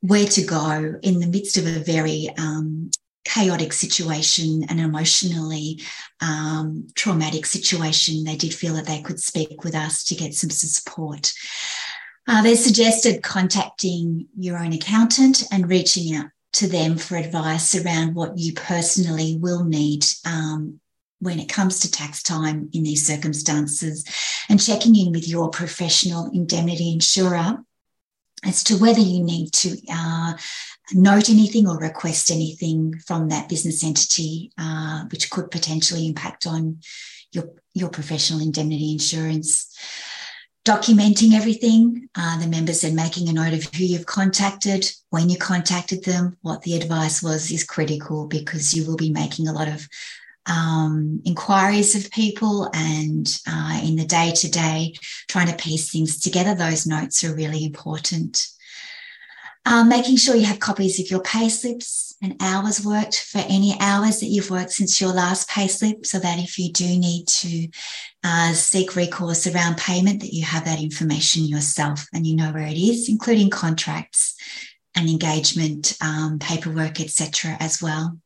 where 0.00 0.26
to 0.26 0.42
go 0.44 0.94
in 1.02 1.20
the 1.20 1.26
midst 1.26 1.56
of 1.56 1.66
a 1.66 1.80
very 1.80 2.28
um, 2.38 2.90
chaotic 3.26 3.72
situation, 3.72 4.64
an 4.68 4.78
emotionally 4.78 5.80
um, 6.20 6.86
traumatic 6.94 7.44
situation, 7.44 8.24
they 8.24 8.36
did 8.36 8.54
feel 8.54 8.74
that 8.74 8.86
they 8.86 9.02
could 9.02 9.20
speak 9.20 9.64
with 9.64 9.74
us 9.74 10.04
to 10.04 10.14
get 10.14 10.32
some 10.32 10.50
support. 10.50 11.32
Uh, 12.28 12.42
they 12.42 12.54
suggested 12.54 13.22
contacting 13.22 14.26
your 14.38 14.58
own 14.58 14.72
accountant 14.72 15.42
and 15.52 15.68
reaching 15.68 16.14
out 16.14 16.26
to 16.52 16.66
them 16.68 16.96
for 16.96 17.16
advice 17.16 17.74
around 17.74 18.14
what 18.14 18.38
you 18.38 18.52
personally 18.52 19.36
will 19.40 19.64
need 19.64 20.04
um, 20.24 20.80
when 21.20 21.38
it 21.38 21.48
comes 21.48 21.80
to 21.80 21.90
tax 21.90 22.22
time 22.22 22.70
in 22.72 22.82
these 22.82 23.06
circumstances 23.06 24.04
and 24.48 24.62
checking 24.62 24.94
in 24.96 25.12
with 25.12 25.28
your 25.28 25.50
professional 25.50 26.30
indemnity 26.32 26.92
insurer 26.92 27.58
as 28.44 28.62
to 28.64 28.76
whether 28.76 29.00
you 29.00 29.22
need 29.22 29.52
to 29.52 29.76
uh, 29.90 30.34
note 30.92 31.28
anything 31.28 31.68
or 31.68 31.78
request 31.78 32.30
anything 32.30 32.98
from 33.06 33.28
that 33.28 33.48
business 33.48 33.82
entity, 33.82 34.52
uh, 34.58 35.04
which 35.10 35.30
could 35.30 35.50
potentially 35.50 36.06
impact 36.06 36.46
on 36.46 36.78
your, 37.32 37.50
your 37.74 37.88
professional 37.88 38.40
indemnity 38.40 38.92
insurance. 38.92 39.76
Documenting 40.64 41.32
everything, 41.32 42.08
uh, 42.16 42.40
the 42.40 42.48
members 42.48 42.82
and 42.82 42.96
making 42.96 43.28
a 43.28 43.32
note 43.32 43.52
of 43.52 43.64
who 43.74 43.84
you've 43.84 44.06
contacted, 44.06 44.90
when 45.10 45.30
you 45.30 45.38
contacted 45.38 46.04
them, 46.04 46.36
what 46.42 46.62
the 46.62 46.74
advice 46.74 47.22
was 47.22 47.50
is 47.52 47.62
critical 47.62 48.26
because 48.26 48.74
you 48.74 48.84
will 48.84 48.96
be 48.96 49.10
making 49.10 49.46
a 49.46 49.52
lot 49.52 49.68
of 49.68 49.88
um, 50.46 51.20
inquiries 51.24 51.94
of 51.94 52.10
people 52.10 52.68
and 52.74 53.40
uh, 53.48 53.80
in 53.84 53.96
the 53.96 54.04
day 54.04 54.32
to 54.34 54.50
day, 54.50 54.94
trying 55.28 55.48
to 55.48 55.54
piece 55.54 55.90
things 55.90 56.20
together. 56.20 56.54
Those 56.54 56.86
notes 56.86 57.22
are 57.24 57.34
really 57.34 57.64
important. 57.64 58.48
Um, 59.68 59.88
making 59.88 60.16
sure 60.16 60.36
you 60.36 60.46
have 60.46 60.60
copies 60.60 61.00
of 61.00 61.10
your 61.10 61.20
pay 61.22 61.48
slips 61.48 62.14
and 62.22 62.36
hours 62.40 62.86
worked 62.86 63.18
for 63.18 63.38
any 63.38 63.76
hours 63.80 64.20
that 64.20 64.26
you've 64.26 64.48
worked 64.48 64.70
since 64.70 65.00
your 65.00 65.12
last 65.12 65.50
pay 65.50 65.66
slip, 65.66 66.06
so 66.06 66.20
that 66.20 66.38
if 66.38 66.56
you 66.56 66.72
do 66.72 66.86
need 66.86 67.26
to 67.26 67.68
uh, 68.22 68.52
seek 68.52 68.94
recourse 68.94 69.44
around 69.48 69.76
payment, 69.76 70.20
that 70.20 70.32
you 70.32 70.44
have 70.44 70.64
that 70.66 70.80
information 70.80 71.46
yourself 71.46 72.06
and 72.14 72.24
you 72.24 72.36
know 72.36 72.52
where 72.52 72.68
it 72.68 72.78
is, 72.78 73.08
including 73.08 73.50
contracts 73.50 74.36
and 74.94 75.08
engagement 75.08 75.96
um, 76.00 76.38
paperwork, 76.38 77.00
etc., 77.00 77.56
as 77.58 77.82
well. 77.82 78.20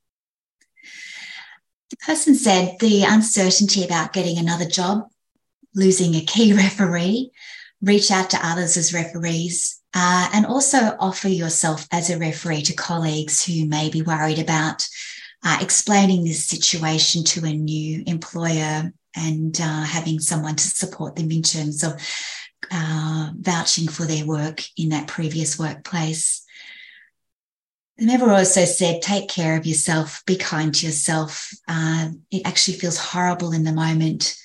The 1.89 1.97
person 2.05 2.35
said 2.35 2.77
the 2.81 3.05
uncertainty 3.05 3.83
about 3.83 4.13
getting 4.13 4.37
another 4.37 4.67
job, 4.67 5.09
losing 5.75 6.15
a 6.15 6.21
key 6.21 6.53
referee, 6.55 7.31
reach 7.81 8.11
out 8.11 8.29
to 8.31 8.47
others 8.47 8.77
as 8.77 8.93
referees, 8.93 9.80
uh, 9.95 10.31
and 10.33 10.47
also 10.47 10.97
offer 10.99 11.29
yourself 11.29 11.87
as 11.91 12.11
a 12.11 12.19
referee 12.19 12.63
to 12.63 12.75
colleagues 12.75 13.45
who 13.45 13.67
may 13.67 13.91
be 13.91 14.03
worried 14.03 14.39
about 14.39 14.87
uh, 15.45 15.59
explaining 15.61 16.25
this 16.25 16.45
situation 16.45 17.25
to 17.25 17.45
a 17.45 17.53
new 17.53 18.03
employer 18.07 18.93
and 19.17 19.61
uh, 19.61 19.83
having 19.83 20.21
someone 20.21 20.55
to 20.55 20.69
support 20.69 21.17
them 21.17 21.31
in 21.31 21.43
terms 21.43 21.83
of 21.83 21.93
uh, 22.71 23.31
vouching 23.35 23.89
for 23.89 24.05
their 24.05 24.27
work 24.27 24.63
in 24.77 24.91
that 24.91 25.09
previous 25.09 25.59
workplace. 25.59 26.45
The 27.99 28.07
member 28.07 28.31
also 28.31 28.65
said, 28.65 29.03
take 29.03 29.29
care 29.29 29.57
of 29.57 29.67
yourself, 29.67 30.23
be 30.27 30.37
kind 30.37 30.75
to 30.75 30.87
yourself. 30.87 31.51
Uh, 31.69 32.11
it 32.31 32.47
actually 32.47 32.79
feels 32.79 32.97
horrible 32.97 33.53
in 33.53 33.65
the 33.65 33.73
moment, 33.73 34.37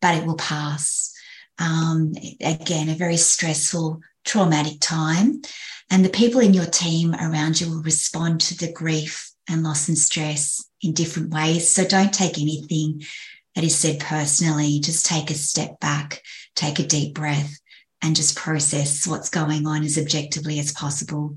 but 0.00 0.16
it 0.16 0.26
will 0.26 0.36
pass. 0.36 1.14
Um, 1.58 2.14
again, 2.40 2.88
a 2.88 2.94
very 2.94 3.16
stressful, 3.16 4.00
traumatic 4.28 4.78
time. 4.80 5.40
And 5.90 6.04
the 6.04 6.10
people 6.10 6.40
in 6.40 6.54
your 6.54 6.66
team 6.66 7.14
around 7.14 7.60
you 7.60 7.70
will 7.70 7.82
respond 7.82 8.40
to 8.42 8.56
the 8.56 8.72
grief 8.72 9.32
and 9.48 9.62
loss 9.62 9.88
and 9.88 9.96
stress 9.96 10.64
in 10.82 10.92
different 10.92 11.30
ways. 11.30 11.74
So 11.74 11.84
don't 11.84 12.12
take 12.12 12.38
anything 12.38 13.02
that 13.54 13.64
is 13.64 13.74
said 13.74 14.00
personally. 14.00 14.80
Just 14.80 15.06
take 15.06 15.30
a 15.30 15.34
step 15.34 15.80
back, 15.80 16.22
take 16.54 16.78
a 16.78 16.86
deep 16.86 17.14
breath, 17.14 17.58
and 18.02 18.14
just 18.14 18.36
process 18.36 19.06
what's 19.06 19.30
going 19.30 19.66
on 19.66 19.82
as 19.82 19.98
objectively 19.98 20.58
as 20.58 20.72
possible. 20.72 21.36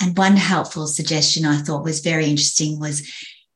And 0.00 0.16
one 0.16 0.36
helpful 0.36 0.86
suggestion 0.86 1.46
I 1.46 1.56
thought 1.56 1.84
was 1.84 2.00
very 2.00 2.26
interesting 2.26 2.78
was 2.78 3.10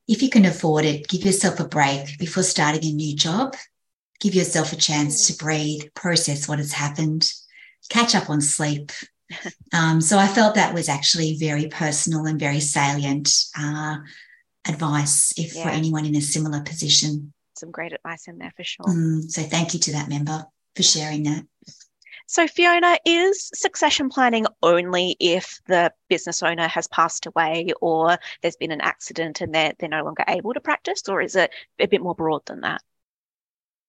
if 0.08 0.22
you 0.22 0.30
can 0.30 0.46
afford 0.46 0.86
it, 0.86 1.06
give 1.06 1.24
yourself 1.24 1.60
a 1.60 1.68
break 1.68 2.18
before 2.18 2.42
starting 2.42 2.84
a 2.84 2.92
new 2.92 3.14
job. 3.14 3.54
Give 4.20 4.34
yourself 4.34 4.72
a 4.72 4.76
chance 4.76 5.26
to 5.26 5.36
breathe, 5.36 5.82
process 5.94 6.48
what 6.48 6.58
has 6.58 6.72
happened, 6.72 7.32
catch 7.90 8.14
up 8.14 8.30
on 8.30 8.40
sleep. 8.40 8.92
Um, 9.72 10.00
so 10.00 10.18
I 10.18 10.26
felt 10.26 10.56
that 10.56 10.74
was 10.74 10.88
actually 10.88 11.36
very 11.36 11.68
personal 11.68 12.26
and 12.26 12.40
very 12.40 12.58
salient 12.58 13.30
uh, 13.56 13.98
advice 14.66 15.32
if 15.36 15.54
yeah. 15.54 15.62
for 15.62 15.68
anyone 15.68 16.04
in 16.04 16.16
a 16.16 16.20
similar 16.20 16.62
position. 16.62 17.32
Some 17.56 17.70
great 17.70 17.92
advice 17.92 18.26
in 18.26 18.38
there 18.38 18.52
for 18.56 18.64
sure. 18.64 18.86
Mm, 18.86 19.30
so 19.30 19.42
thank 19.42 19.74
you 19.74 19.80
to 19.80 19.92
that 19.92 20.08
member 20.08 20.44
for 20.74 20.82
sharing 20.82 21.24
that. 21.24 21.44
So, 22.26 22.46
Fiona, 22.46 22.96
is 23.04 23.50
succession 23.54 24.08
planning 24.08 24.46
only 24.62 25.16
if 25.18 25.60
the 25.66 25.92
business 26.08 26.44
owner 26.44 26.68
has 26.68 26.86
passed 26.86 27.26
away 27.26 27.72
or 27.80 28.18
there's 28.40 28.56
been 28.56 28.70
an 28.70 28.80
accident 28.80 29.40
and 29.40 29.52
they're, 29.52 29.72
they're 29.78 29.88
no 29.88 30.04
longer 30.04 30.24
able 30.28 30.54
to 30.54 30.60
practice, 30.60 31.02
or 31.08 31.20
is 31.20 31.34
it 31.34 31.50
a 31.80 31.86
bit 31.86 32.00
more 32.00 32.14
broad 32.14 32.42
than 32.46 32.60
that? 32.60 32.82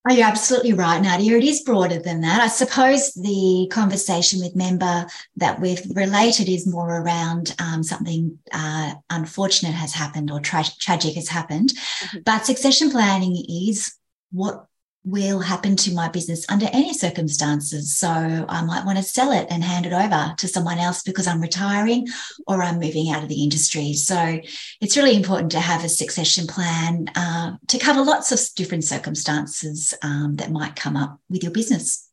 Oh, 0.09 0.13
you're 0.13 0.25
absolutely 0.27 0.73
right, 0.73 0.99
Nadia. 0.99 1.37
It 1.37 1.43
is 1.43 1.61
broader 1.61 1.99
than 1.99 2.21
that. 2.21 2.41
I 2.41 2.47
suppose 2.47 3.13
the 3.13 3.69
conversation 3.71 4.39
with 4.39 4.55
member 4.55 5.05
that 5.35 5.61
we've 5.61 5.83
related 5.93 6.49
is 6.49 6.65
more 6.65 7.01
around 7.01 7.53
um, 7.59 7.83
something 7.83 8.39
uh, 8.51 8.95
unfortunate 9.11 9.73
has 9.73 9.93
happened 9.93 10.31
or 10.31 10.39
tra- 10.39 10.63
tragic 10.79 11.13
has 11.15 11.27
happened. 11.27 11.69
Mm-hmm. 11.69 12.17
But 12.25 12.47
succession 12.47 12.89
planning 12.89 13.45
is 13.47 13.93
what 14.31 14.65
will 15.03 15.39
happen 15.39 15.75
to 15.75 15.93
my 15.93 16.07
business 16.09 16.45
under 16.49 16.67
any 16.71 16.93
circumstances. 16.93 17.95
So 17.97 18.07
I 18.07 18.63
might 18.63 18.85
want 18.85 18.97
to 18.97 19.03
sell 19.03 19.31
it 19.31 19.47
and 19.49 19.63
hand 19.63 19.85
it 19.85 19.93
over 19.93 20.33
to 20.37 20.47
someone 20.47 20.77
else 20.77 21.01
because 21.01 21.27
I'm 21.27 21.41
retiring 21.41 22.07
or 22.47 22.61
I'm 22.61 22.79
moving 22.79 23.09
out 23.09 23.23
of 23.23 23.29
the 23.29 23.43
industry. 23.43 23.93
So 23.93 24.39
it's 24.79 24.97
really 24.97 25.15
important 25.15 25.51
to 25.51 25.59
have 25.59 25.83
a 25.83 25.89
succession 25.89 26.45
plan 26.45 27.07
uh, 27.15 27.53
to 27.67 27.79
cover 27.79 28.01
lots 28.01 28.31
of 28.31 28.39
different 28.55 28.83
circumstances 28.83 29.93
um, 30.03 30.35
that 30.35 30.51
might 30.51 30.75
come 30.75 30.95
up 30.95 31.19
with 31.29 31.43
your 31.43 31.51
business. 31.51 32.07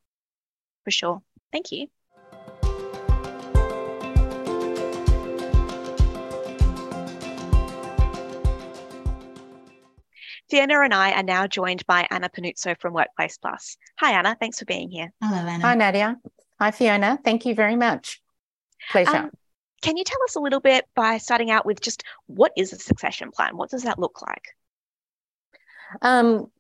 For 0.85 0.91
sure. 0.91 1.23
Thank 1.53 1.73
you. 1.73 1.89
Fiona 10.51 10.81
and 10.81 10.95
I 10.95 11.13
are 11.13 11.23
now 11.23 11.47
joined 11.47 11.85
by 11.87 12.07
Anna 12.11 12.31
Pannuzzo 12.31 12.79
from 12.81 12.95
Workplace 12.95 13.37
Plus. 13.39 13.77
Hi, 13.99 14.13
Anna. 14.13 14.37
Thanks 14.39 14.59
for 14.59 14.65
being 14.65 14.91
here. 14.91 15.13
Hello, 15.23 15.37
Anna. 15.37 15.63
Hi, 15.63 15.75
Nadia. 15.75 16.17
Hi, 16.59 16.71
Fiona. 16.71 17.19
Thank 17.23 17.45
you 17.45 17.55
very 17.55 17.77
much. 17.77 18.23
Pleasure. 18.91 19.17
Um, 19.17 19.31
can 19.83 19.97
you 19.97 20.05
tell 20.05 20.23
us 20.25 20.37
a 20.37 20.41
little 20.41 20.61
bit 20.61 20.87
by 20.95 21.19
starting 21.19 21.51
out 21.51 21.67
with 21.67 21.81
just 21.81 22.03
what 22.27 22.53
is 22.57 22.73
a 22.73 22.79
succession 22.79 23.31
plan? 23.31 23.57
What 23.57 23.71
does 23.71 23.83
that 23.83 23.99
look 23.99 24.23
like? 24.23 24.49
Um, 26.03 26.51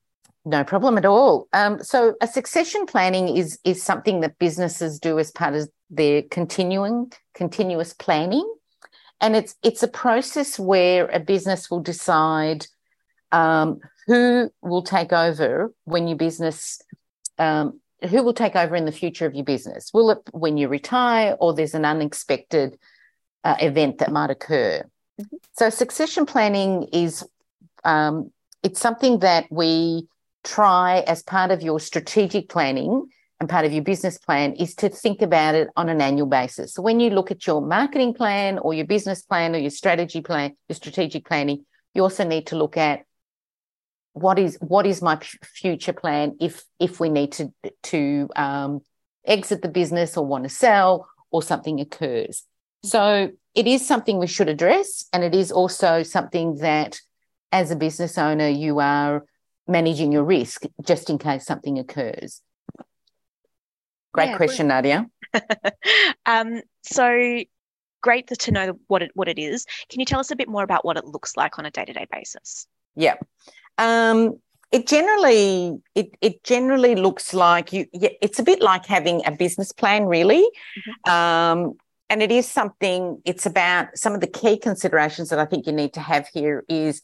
no 0.45 0.64
problem 0.64 0.99
at 0.99 1.04
all. 1.04 1.49
Um, 1.52 1.83
so 1.83 2.14
a 2.21 2.26
succession 2.26 2.87
planning 2.87 3.37
is 3.37 3.59
is 3.64 3.83
something 3.83 4.21
that 4.21 4.38
businesses 4.38 4.99
do 4.99 5.18
as 5.18 5.30
part 5.30 5.54
of 5.54 5.68
their 5.90 6.23
continuing 6.23 7.12
continuous 7.35 7.92
planning, 7.92 8.49
and 9.21 9.35
it's 9.35 9.57
it's 9.62 9.83
a 9.83 9.88
process 9.88 10.59
where 10.59 11.07
a 11.09 11.21
business 11.21 11.71
will 11.71 11.80
decide 11.80 12.66
um, 13.33 13.81
who 14.07 14.51
will 14.63 14.83
take 14.83 15.13
over 15.13 15.73
when 15.85 16.09
your 16.09 16.17
business 16.17 16.81
um, 17.39 17.81
who 18.09 18.23
will 18.23 18.35
take 18.35 18.55
over 18.55 18.77
in 18.77 18.85
the 18.85 18.93
future 18.93 19.27
of 19.27 19.35
your 19.35 19.45
business. 19.45 19.91
Will 19.93 20.11
it 20.11 20.19
when 20.33 20.57
you 20.57 20.69
retire, 20.69 21.37
or 21.41 21.53
there's 21.53 21.75
an 21.75 21.85
unexpected 21.85 22.79
uh, 23.45 23.57
event 23.61 23.99
that 23.99 24.13
might 24.13 24.31
occur? 24.31 24.85
Mm-hmm. 25.21 25.37
So 25.53 25.71
succession 25.71 26.27
planning 26.27 26.85
is 26.93 27.25
um, 27.85 28.31
it's 28.63 28.81
something 28.81 29.21
that 29.21 29.47
we 29.51 30.07
try 30.45 31.01
as 31.01 31.23
part 31.23 31.51
of 31.51 31.63
your 31.63 31.81
strategic 31.81 32.49
planning 32.49 33.09
and 33.41 33.49
part 33.49 33.65
of 33.65 33.73
your 33.73 33.85
business 33.85 34.19
plan 34.19 34.55
is 34.55 34.75
to 34.77 34.89
think 34.89 35.23
about 35.23 35.55
it 35.55 35.69
on 35.77 35.89
an 35.89 36.01
annual 36.01 36.27
basis. 36.27 36.75
So 36.75 36.83
when 36.83 36.99
you 36.99 37.11
look 37.11 37.31
at 37.31 37.47
your 37.47 37.61
marketing 37.61 38.15
plan 38.15 38.59
or 38.59 38.75
your 38.75 38.87
business 38.87 39.23
plan 39.23 39.55
or 39.55 39.59
your 39.59 39.71
strategy 39.71 40.21
plan, 40.21 40.57
your 40.69 40.75
strategic 40.75 41.25
planning, 41.25 41.65
you 41.95 42.03
also 42.03 42.25
need 42.25 42.49
to 42.49 42.57
look 42.57 42.77
at 42.77 43.05
what 44.21 44.39
is 44.39 44.57
what 44.61 44.87
is 44.87 45.03
my 45.03 45.19
future 45.43 45.93
plan 45.93 46.37
if 46.41 46.65
if 46.79 47.01
we 47.01 47.09
need 47.09 47.33
to 47.33 47.53
to 47.85 48.29
um, 48.37 48.81
exit 49.25 49.63
the 49.63 49.69
business 49.69 50.17
or 50.17 50.27
want 50.27 50.45
to 50.45 50.51
sell 50.51 51.09
or 51.31 51.43
something 51.43 51.81
occurs. 51.81 52.45
So 52.85 53.31
it 53.55 53.67
is 53.67 53.87
something 53.87 54.19
we 54.19 54.27
should 54.27 54.49
address, 54.49 55.07
and 55.13 55.25
it 55.25 55.35
is 55.35 55.51
also 55.51 56.03
something 56.03 56.57
that, 56.57 57.01
as 57.51 57.71
a 57.71 57.77
business 57.77 58.17
owner, 58.17 58.49
you 58.49 58.79
are 58.79 59.25
managing 59.69 60.11
your 60.11 60.25
risk 60.25 60.63
just 60.85 61.11
in 61.11 61.19
case 61.19 61.45
something 61.45 61.79
occurs? 61.79 62.41
Great 64.13 64.31
yeah, 64.31 64.37
question, 64.37 64.69
Nadia. 64.69 65.07
um, 66.27 66.63
so 66.83 67.45
great 68.01 68.27
to 68.29 68.51
know 68.51 68.79
what 68.87 69.03
it 69.03 69.11
what 69.15 69.29
it 69.29 69.39
is. 69.39 69.67
Can 69.91 70.01
you 70.01 70.07
tell 70.07 70.21
us 70.21 70.31
a 70.31 70.37
bit 70.37 70.49
more 70.49 70.63
about 70.63 70.85
what 70.85 70.97
it 70.97 71.05
looks 71.05 71.37
like 71.37 71.59
on 71.59 71.67
a 71.67 71.71
day 71.71 71.85
to 71.85 71.93
day 71.93 72.07
basis? 72.11 72.67
Yeah. 72.97 73.17
Um, 73.79 74.39
it 74.71 74.87
generally 74.87 75.81
it 75.95 76.15
it 76.21 76.45
generally 76.45 76.95
looks 76.95 77.33
like 77.33 77.73
you 77.73 77.87
it's 77.95 78.39
a 78.39 78.43
bit 78.43 78.61
like 78.61 78.85
having 78.85 79.23
a 79.25 79.31
business 79.31 79.73
plan 79.73 80.05
really 80.05 80.43
mm-hmm. 80.43 81.11
um, 81.11 81.75
and 82.11 82.23
it 82.23 82.31
is 82.31 82.47
something 82.47 83.19
it's 83.25 83.47
about 83.47 83.87
some 83.97 84.15
of 84.15 84.21
the 84.21 84.27
key 84.27 84.59
considerations 84.59 85.31
that 85.31 85.39
i 85.39 85.47
think 85.47 85.67
you 85.67 85.73
need 85.73 85.95
to 85.95 86.01
have 86.01 86.29
here 86.35 86.67
is 86.69 87.01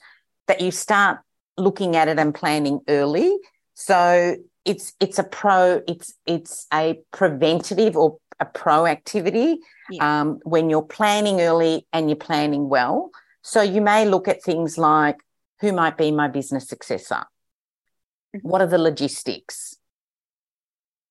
that 0.46 0.60
you 0.60 0.70
start 0.70 1.20
looking 1.56 1.96
at 1.96 2.08
it 2.08 2.18
and 2.18 2.34
planning 2.34 2.80
early. 2.88 3.36
So 3.74 4.36
it's 4.64 4.92
it's 5.00 5.18
a 5.18 5.24
pro 5.24 5.82
it's 5.86 6.14
it's 6.26 6.66
a 6.72 7.00
preventative 7.12 7.96
or 7.96 8.18
a 8.40 8.46
proactivity 8.46 9.56
yeah. 9.90 10.20
um, 10.20 10.40
when 10.44 10.70
you're 10.70 10.82
planning 10.82 11.40
early 11.40 11.86
and 11.92 12.08
you're 12.08 12.16
planning 12.16 12.68
well. 12.68 13.10
So 13.42 13.62
you 13.62 13.80
may 13.80 14.06
look 14.06 14.26
at 14.26 14.42
things 14.42 14.78
like 14.78 15.16
who 15.64 15.72
might 15.72 15.98
be 15.98 16.10
my 16.10 16.28
business 16.28 16.68
successor? 16.68 17.24
Mm-hmm. 18.34 18.48
What 18.48 18.60
are 18.60 18.66
the 18.66 18.78
logistics? 18.78 19.76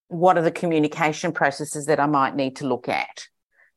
What 0.08 0.38
are 0.38 0.44
the 0.44 0.52
communication 0.52 1.32
processes 1.32 1.88
that 1.88 2.00
I 2.00 2.06
might 2.06 2.36
need 2.36 2.58
to 2.58 2.68
look 2.68 2.88
at? 2.88 3.28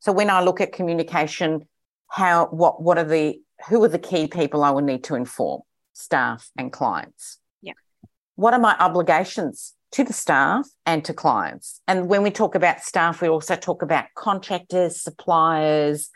So 0.00 0.12
when 0.12 0.30
I 0.30 0.42
look 0.42 0.60
at 0.60 0.72
communication, 0.72 1.66
how 2.08 2.46
what 2.46 2.82
what 2.82 2.98
are 2.98 3.04
the 3.04 3.40
who 3.68 3.82
are 3.82 3.88
the 3.88 3.98
key 3.98 4.28
people 4.28 4.62
I 4.62 4.70
will 4.70 4.82
need 4.82 5.04
to 5.04 5.14
inform? 5.14 5.62
staff 5.96 6.50
and 6.56 6.70
clients. 6.70 7.38
Yeah. 7.62 7.72
What 8.36 8.52
are 8.52 8.60
my 8.60 8.76
obligations 8.78 9.72
to 9.92 10.04
the 10.04 10.12
staff 10.12 10.68
and 10.84 11.04
to 11.06 11.14
clients? 11.14 11.80
And 11.88 12.08
when 12.08 12.22
we 12.22 12.30
talk 12.30 12.54
about 12.54 12.80
staff, 12.80 13.22
we 13.22 13.28
also 13.28 13.56
talk 13.56 13.82
about 13.82 14.04
contractors, 14.14 15.00
suppliers, 15.00 16.10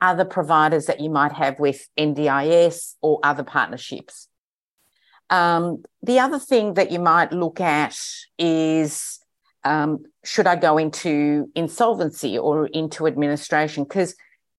other 0.00 0.24
providers 0.24 0.86
that 0.86 1.00
you 1.00 1.10
might 1.10 1.32
have 1.32 1.58
with 1.58 1.88
NDIS 1.98 2.94
or 3.00 3.20
other 3.22 3.44
partnerships. 3.44 4.28
Um, 5.30 5.82
the 6.02 6.20
other 6.20 6.38
thing 6.38 6.74
that 6.74 6.90
you 6.90 6.98
might 6.98 7.32
look 7.32 7.60
at 7.60 7.96
is 8.38 9.18
um, 9.64 10.04
should 10.24 10.46
I 10.46 10.56
go 10.56 10.76
into 10.76 11.50
insolvency 11.54 12.38
or 12.38 12.66
into 12.66 13.06
administration? 13.06 13.84
Because 13.84 14.14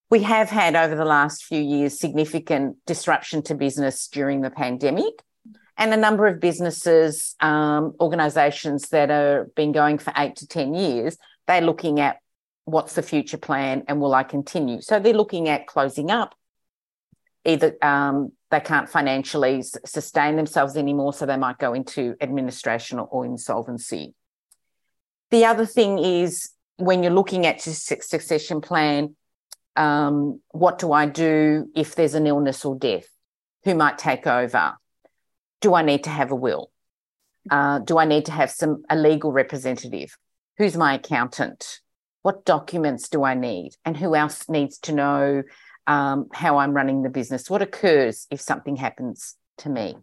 we 0.10 0.24
have 0.24 0.50
had 0.50 0.76
over 0.76 0.96
the 0.96 1.06
last 1.06 1.46
few 1.46 1.62
years 1.62 2.00
significant 2.00 2.78
disruption 2.86 3.44
to 3.44 3.56
business 3.56 4.08
during 4.08 4.42
the 4.42 4.50
pandemic 4.50 5.14
and 5.78 5.94
a 5.94 5.98
number 5.98 6.26
of 6.28 6.40
businesses, 6.40 7.36
um, 7.40 7.96
organisations 8.00 8.90
that 8.90 9.10
have 9.10 9.54
been 9.56 9.72
going 9.72 9.98
for 9.98 10.14
eight 10.18 10.38
to 10.38 10.48
10 10.48 10.74
years, 10.74 11.18
they're 11.48 11.62
looking 11.62 12.00
at 12.00 12.18
what's 12.66 12.94
the 12.94 13.02
future 13.02 13.38
plan 13.38 13.84
and 13.88 14.02
will 14.02 14.14
I 14.14 14.24
continue? 14.24 14.82
So 14.82 15.00
they're 15.00 15.14
looking 15.14 15.48
at 15.48 15.68
closing 15.68 16.12
up. 16.12 16.36
Either 17.46 17.76
um, 17.84 18.32
they 18.50 18.60
can't 18.60 18.90
financially 18.90 19.62
sustain 19.62 20.36
themselves 20.36 20.76
anymore, 20.76 21.14
so 21.14 21.28
they 21.28 21.38
might 21.38 21.60
go 21.60 21.74
into 21.74 22.16
administration 22.20 23.00
or, 23.00 23.24
insolvency. 23.24 24.16
The 25.30 25.46
other 25.46 25.66
thing 25.66 26.00
is 26.00 26.50
when 26.78 27.04
you're 27.04 27.14
looking 27.14 27.46
at 27.46 27.62
succession 27.62 28.62
plan, 28.62 29.16
um, 29.76 30.42
what 30.52 30.80
do 30.80 30.92
I 30.92 31.06
do 31.06 31.70
if 31.76 31.96
there's 31.96 32.16
an 32.16 32.26
illness 32.26 32.66
or 32.66 32.76
death? 32.76 33.08
Who 33.64 33.76
might 33.76 34.00
take 34.00 34.26
over? 34.26 34.74
Do 35.62 35.76
I 35.76 35.84
need 35.84 36.04
to 36.06 36.10
have 36.10 36.32
a 36.32 36.36
will? 36.36 36.72
Uh, 37.50 37.80
do 37.80 38.00
I 38.00 38.06
need 38.06 38.26
to 38.26 38.32
have 38.32 38.50
some 38.50 38.84
a 38.90 38.96
legal 38.96 39.32
representative? 39.32 40.18
Who's 40.58 40.76
my 40.76 40.96
accountant? 40.96 41.80
What 42.26 42.44
documents 42.46 43.10
do 43.10 43.24
I 43.24 43.36
need? 43.36 43.76
And 43.86 43.96
who 43.96 44.16
else 44.16 44.50
needs 44.50 44.80
to 44.80 44.92
know 44.92 45.44
um, 45.86 46.28
how 46.34 46.58
I'm 46.58 46.74
running 46.74 47.04
the 47.04 47.10
business? 47.10 47.50
What 47.50 47.62
occurs 47.62 48.26
if 48.32 48.42
something 48.42 48.76
happens 48.76 49.36
to 49.60 49.70
me? 49.70 49.96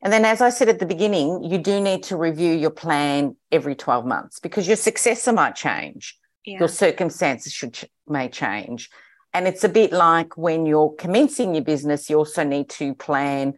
And 0.00 0.12
then, 0.12 0.24
as 0.24 0.40
I 0.40 0.50
said 0.50 0.68
at 0.68 0.78
the 0.78 0.86
beginning, 0.86 1.42
you 1.42 1.58
do 1.58 1.80
need 1.80 2.04
to 2.04 2.16
review 2.16 2.52
your 2.52 2.70
plan 2.70 3.36
every 3.50 3.74
12 3.74 4.06
months 4.06 4.38
because 4.38 4.68
your 4.68 4.76
successor 4.76 5.32
might 5.32 5.54
change 5.54 6.18
yeah. 6.44 6.58
your 6.58 6.68
circumstances 6.68 7.52
should 7.52 7.78
may 8.06 8.28
change 8.28 8.90
and 9.32 9.48
it's 9.48 9.64
a 9.64 9.68
bit 9.68 9.92
like 9.92 10.36
when 10.36 10.66
you're 10.66 10.94
commencing 10.98 11.54
your 11.54 11.64
business 11.64 12.10
you 12.10 12.16
also 12.16 12.44
need 12.44 12.68
to 12.68 12.94
plan 12.94 13.54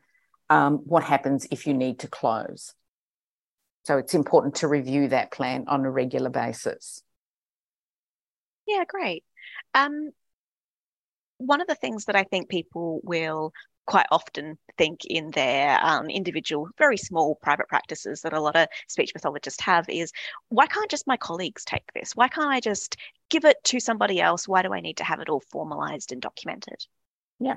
um, 0.48 0.78
what 0.84 1.02
happens 1.02 1.46
if 1.50 1.66
you 1.66 1.74
need 1.74 1.98
to 1.98 2.08
close 2.08 2.74
so 3.86 3.98
it's 3.98 4.14
important 4.14 4.56
to 4.56 4.66
review 4.66 5.06
that 5.08 5.30
plan 5.30 5.64
on 5.68 5.84
a 5.84 5.90
regular 5.90 6.30
basis 6.30 7.02
yeah 8.66 8.84
great 8.86 9.24
um, 9.74 10.10
one 11.38 11.60
of 11.60 11.66
the 11.66 11.74
things 11.74 12.06
that 12.06 12.16
i 12.16 12.24
think 12.24 12.48
people 12.48 13.00
will 13.04 13.52
quite 13.86 14.06
often 14.10 14.58
think 14.76 15.04
in 15.04 15.30
their 15.30 15.78
um, 15.80 16.10
individual, 16.10 16.68
very 16.76 16.96
small 16.96 17.36
private 17.36 17.68
practices 17.68 18.20
that 18.22 18.32
a 18.32 18.40
lot 18.40 18.56
of 18.56 18.68
speech 18.88 19.12
pathologists 19.14 19.62
have 19.62 19.88
is 19.88 20.12
why 20.48 20.66
can't 20.66 20.90
just 20.90 21.06
my 21.06 21.16
colleagues 21.16 21.64
take 21.64 21.84
this? 21.94 22.12
Why 22.14 22.28
can't 22.28 22.48
I 22.48 22.60
just 22.60 22.96
give 23.30 23.44
it 23.44 23.56
to 23.64 23.80
somebody 23.80 24.20
else? 24.20 24.48
Why 24.48 24.62
do 24.62 24.74
I 24.74 24.80
need 24.80 24.96
to 24.98 25.04
have 25.04 25.20
it 25.20 25.28
all 25.28 25.42
formalized 25.52 26.12
and 26.12 26.20
documented? 26.20 26.84
Yeah. 27.38 27.56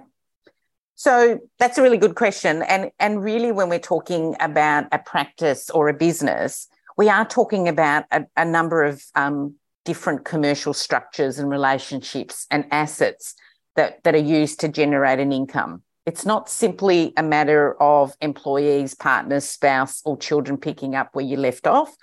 So 1.00 1.40
that's 1.60 1.78
a 1.78 1.82
really 1.82 1.98
good 1.98 2.16
question. 2.16 2.62
And, 2.64 2.92
and 3.00 3.24
really, 3.24 3.54
when 3.54 3.70
we're 3.70 3.80
talking 3.80 4.36
about 4.42 4.88
a 4.92 5.00
practice 5.00 5.70
or 5.70 5.88
a 5.88 5.94
business, 5.94 6.68
we 6.98 7.08
are 7.08 7.24
talking 7.24 7.70
about 7.70 8.04
a, 8.12 8.26
a 8.36 8.44
number 8.44 8.84
of 8.84 9.02
um, 9.16 9.56
different 9.86 10.26
commercial 10.26 10.74
structures 10.74 11.40
and 11.40 11.50
relationships 11.50 12.46
and 12.52 12.66
assets 12.72 13.34
that, 13.78 14.04
that 14.04 14.14
are 14.14 14.18
used 14.18 14.60
to 14.60 14.68
generate 14.68 15.20
an 15.20 15.32
income. 15.32 15.84
It's 16.06 16.26
not 16.26 16.50
simply 16.50 17.14
a 17.16 17.24
matter 17.24 17.82
of 17.82 18.14
employees, 18.20 18.94
partners, 18.94 19.46
spouse, 19.46 20.02
or 20.04 20.18
children 20.18 20.58
picking 20.58 20.96
up 20.96 21.12
where 21.14 21.24
you 21.24 21.38
left 21.38 21.66
off 21.66 21.96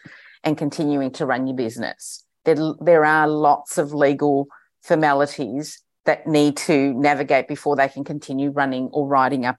and 0.43 0.57
continuing 0.57 1.11
to 1.11 1.27
run 1.27 1.47
your 1.47 1.57
business. 1.57 2.25
There, 2.47 2.57
there 2.81 3.05
are 3.05 3.29
lots 3.29 3.77
of 3.77 3.93
legal 3.93 4.47
formalities 4.83 5.83
that 6.07 6.27
need 6.27 6.57
to 6.57 6.95
navigate 6.95 7.49
before 7.49 7.77
they 7.77 7.89
can 7.89 8.05
continue 8.05 8.51
running 8.51 8.89
or 8.93 9.07
writing 9.07 9.45
up 9.45 9.57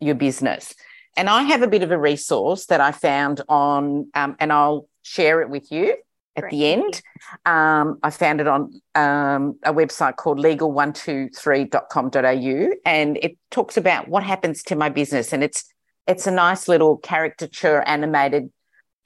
your 0.00 0.14
business. 0.14 0.74
And 1.16 1.30
I 1.30 1.42
have 1.42 1.62
a 1.62 1.66
bit 1.66 1.82
of 1.82 1.90
a 1.90 1.98
resource 1.98 2.66
that 2.66 2.80
I 2.80 2.92
found 2.92 3.40
on, 3.48 4.10
um, 4.14 4.36
and 4.38 4.52
I'll 4.52 4.88
share 5.02 5.40
it 5.40 5.48
with 5.48 5.72
you 5.72 5.96
at 6.36 6.42
Great. 6.42 6.50
the 6.50 6.66
end. 6.66 7.00
Um, 7.46 7.98
I 8.02 8.10
found 8.10 8.42
it 8.42 8.46
on 8.46 8.82
um, 8.94 9.58
a 9.64 9.72
website 9.72 10.16
called 10.16 10.38
legal123.com.au 10.38 12.74
and 12.84 13.16
it 13.22 13.38
talks 13.50 13.78
about 13.78 14.08
what 14.08 14.22
happens 14.22 14.62
to 14.64 14.76
my 14.76 14.90
business. 14.90 15.32
And 15.32 15.42
it's 15.42 15.64
it's 16.06 16.26
a 16.26 16.30
nice 16.30 16.68
little 16.68 16.98
caricature 16.98 17.80
animated 17.82 18.52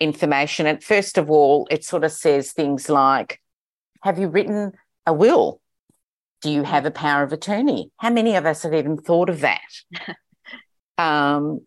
information. 0.01 0.67
And 0.67 0.85
first 0.85 1.17
of 1.17 1.31
all, 1.31 1.67
it 1.71 1.85
sort 1.85 2.05
of 2.05 2.13
says 2.13 2.53
things 2.53 2.91
like, 2.91 3.41
have 4.03 4.19
you 4.19 4.29
written 4.29 4.73
a 5.07 5.15
will? 5.15 5.63
Do 6.43 6.51
you 6.51 6.63
have 6.63 6.87
a 6.87 6.91
power 6.91 7.23
of 7.23 7.33
attorney? 7.33 7.91
How 7.99 8.11
many 8.11 8.37
of 8.37 8.47
us 8.47 8.63
have 8.63 8.75
even 8.75 8.97
thought 8.97 9.29
of 9.29 9.41
that? 9.41 9.61
um, 10.99 11.61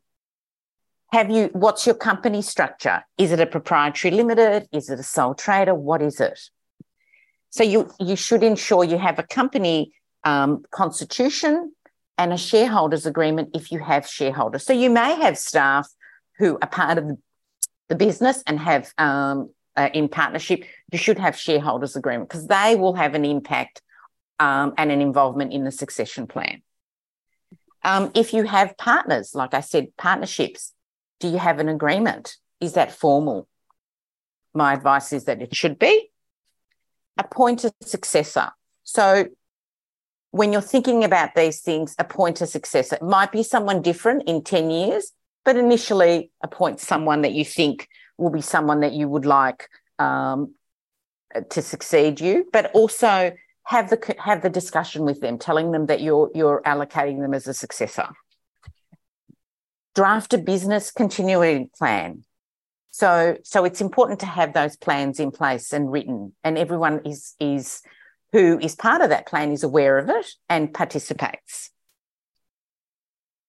have 1.12 1.30
you, 1.30 1.50
what's 1.54 1.86
your 1.86 1.96
company 1.96 2.42
structure? 2.42 3.04
Is 3.20 3.32
it 3.32 3.40
a 3.40 3.46
proprietary 3.46 4.16
limited? 4.16 4.68
Is 4.72 4.90
it 4.90 5.00
a 5.00 5.04
sole 5.04 5.36
trader? 5.36 5.76
What 5.76 6.02
is 6.02 6.20
it? 6.20 6.40
So 7.52 7.64
you, 7.64 7.92
you 8.00 8.16
should 8.16 8.42
ensure 8.42 8.84
you 8.84 8.98
have 8.98 9.20
a 9.20 9.24
company 9.24 9.94
um, 10.24 10.64
constitution 10.72 11.72
and 12.18 12.34
a 12.34 12.38
shareholders 12.38 13.06
agreement 13.06 13.50
if 13.54 13.72
you 13.72 13.78
have 13.78 14.08
shareholders. 14.08 14.66
So 14.66 14.74
you 14.74 14.90
may 14.90 15.16
have 15.16 15.38
staff 15.38 15.88
who 16.40 16.58
are 16.62 16.68
part 16.68 16.98
of 16.98 17.06
the 17.90 17.96
business 17.96 18.42
and 18.48 18.60
have 18.60 18.92
um, 18.98 19.52
uh, 19.76 19.90
in 19.94 20.10
partnership. 20.10 20.64
You 20.92 20.98
should 20.98 21.20
have 21.20 21.38
shareholders 21.38 21.96
agreement 21.96 22.30
because 22.30 22.48
they 22.48 22.76
will 22.76 22.96
have 22.96 23.14
an 23.14 23.26
impact 23.26 23.84
um, 24.44 24.74
and 24.78 24.92
an 24.92 25.00
involvement 25.00 25.54
in 25.54 25.64
the 25.64 25.72
succession 25.72 26.28
plan. 26.28 26.62
Um, 27.82 28.12
if 28.14 28.34
you 28.34 28.44
have 28.44 28.78
partners, 28.78 29.34
like 29.34 29.54
I 29.54 29.62
said, 29.62 29.96
partnerships, 29.98 30.74
do 31.22 31.30
you 31.30 31.38
have 31.38 31.60
an 31.60 31.70
agreement? 31.70 32.36
Is 32.60 32.74
that 32.74 32.92
formal? 32.92 33.48
My 34.54 34.74
advice 34.74 35.14
is 35.14 35.24
that 35.26 35.42
it 35.42 35.56
should 35.56 35.80
be. 35.80 36.10
Appoint 37.18 37.64
a 37.64 37.72
successor. 37.84 38.50
So 38.84 39.28
when 40.32 40.52
you're 40.52 40.62
thinking 40.62 41.06
about 41.06 41.36
these 41.36 41.62
things, 41.62 41.96
appoint 41.98 42.42
a 42.42 42.46
successor. 42.46 42.98
It 42.98 43.04
might 43.04 43.32
be 43.32 43.44
someone 43.44 43.82
different 43.82 44.24
in 44.28 44.44
10 44.44 44.70
years, 44.70 45.14
but 45.46 45.56
initially 45.56 46.32
appoint 46.44 46.82
someone 46.82 47.22
that 47.22 47.32
you 47.32 47.46
think 47.46 47.88
will 48.18 48.30
be 48.30 48.42
someone 48.42 48.82
that 48.82 48.92
you 48.92 49.08
would 49.08 49.26
like 49.26 49.70
um, 50.00 50.54
to 51.52 51.62
succeed 51.62 52.20
you, 52.20 52.46
but 52.52 52.72
also 52.74 53.32
have 53.65 53.89
the 53.89 54.15
have 54.19 54.41
the 54.41 54.49
discussion 54.49 55.04
with 55.04 55.21
them, 55.21 55.38
telling 55.38 55.71
them 55.71 55.86
that 55.88 56.02
you're 56.02 56.32
you're 56.36 56.62
allocating 56.65 57.21
them 57.21 57.34
as 57.34 57.47
a 57.47 57.54
successor 57.54 58.10
draft 59.95 60.34
a 60.34 60.38
business 60.38 60.91
continuity 60.91 61.69
plan. 61.78 62.23
So, 62.91 63.38
so 63.43 63.65
it's 63.65 63.82
important 63.82 64.19
to 64.19 64.26
have 64.26 64.54
those 64.54 64.76
plans 64.76 65.19
in 65.19 65.32
place 65.32 65.73
and 65.73 65.91
written, 65.91 66.34
and 66.43 66.58
everyone 66.58 67.02
is 67.06 67.34
is 67.39 67.82
who 68.32 68.60
is 68.60 68.76
part 68.76 69.02
of 69.02 69.10
that 69.10 69.28
plan 69.28 69.52
is 69.52 69.63
aware 69.63 69.97
of 69.97 70.10
it 70.10 70.28
and 70.49 70.73
participates. 70.73 71.71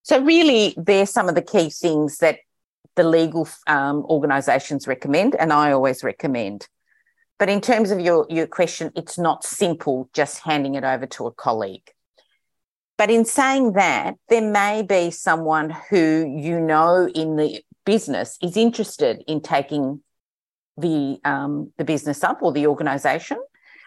So, 0.02 0.22
really, 0.22 0.74
they're 0.76 1.06
some 1.06 1.28
of 1.28 1.34
the 1.34 1.42
key 1.42 1.68
things 1.70 2.18
that 2.18 2.38
the 2.96 3.04
legal 3.04 3.48
um, 3.66 4.04
organisations 4.08 4.86
recommend, 4.86 5.34
and 5.34 5.52
I 5.52 5.72
always 5.72 6.02
recommend. 6.02 6.66
But 7.38 7.48
in 7.48 7.60
terms 7.60 7.90
of 7.90 8.00
your, 8.00 8.26
your 8.30 8.46
question, 8.46 8.92
it's 8.94 9.18
not 9.18 9.44
simple 9.44 10.08
just 10.12 10.40
handing 10.40 10.74
it 10.76 10.84
over 10.84 11.06
to 11.06 11.26
a 11.26 11.32
colleague. 11.32 11.90
But 12.96 13.10
in 13.10 13.24
saying 13.24 13.72
that, 13.72 14.14
there 14.28 14.48
may 14.50 14.82
be 14.82 15.10
someone 15.10 15.74
who 15.90 16.32
you 16.38 16.60
know 16.60 17.08
in 17.08 17.36
the 17.36 17.60
business 17.84 18.38
is 18.40 18.56
interested 18.56 19.22
in 19.26 19.40
taking 19.40 20.00
the 20.76 21.18
um, 21.24 21.72
the 21.76 21.84
business 21.84 22.22
up 22.22 22.42
or 22.42 22.52
the 22.52 22.66
organisation, 22.66 23.38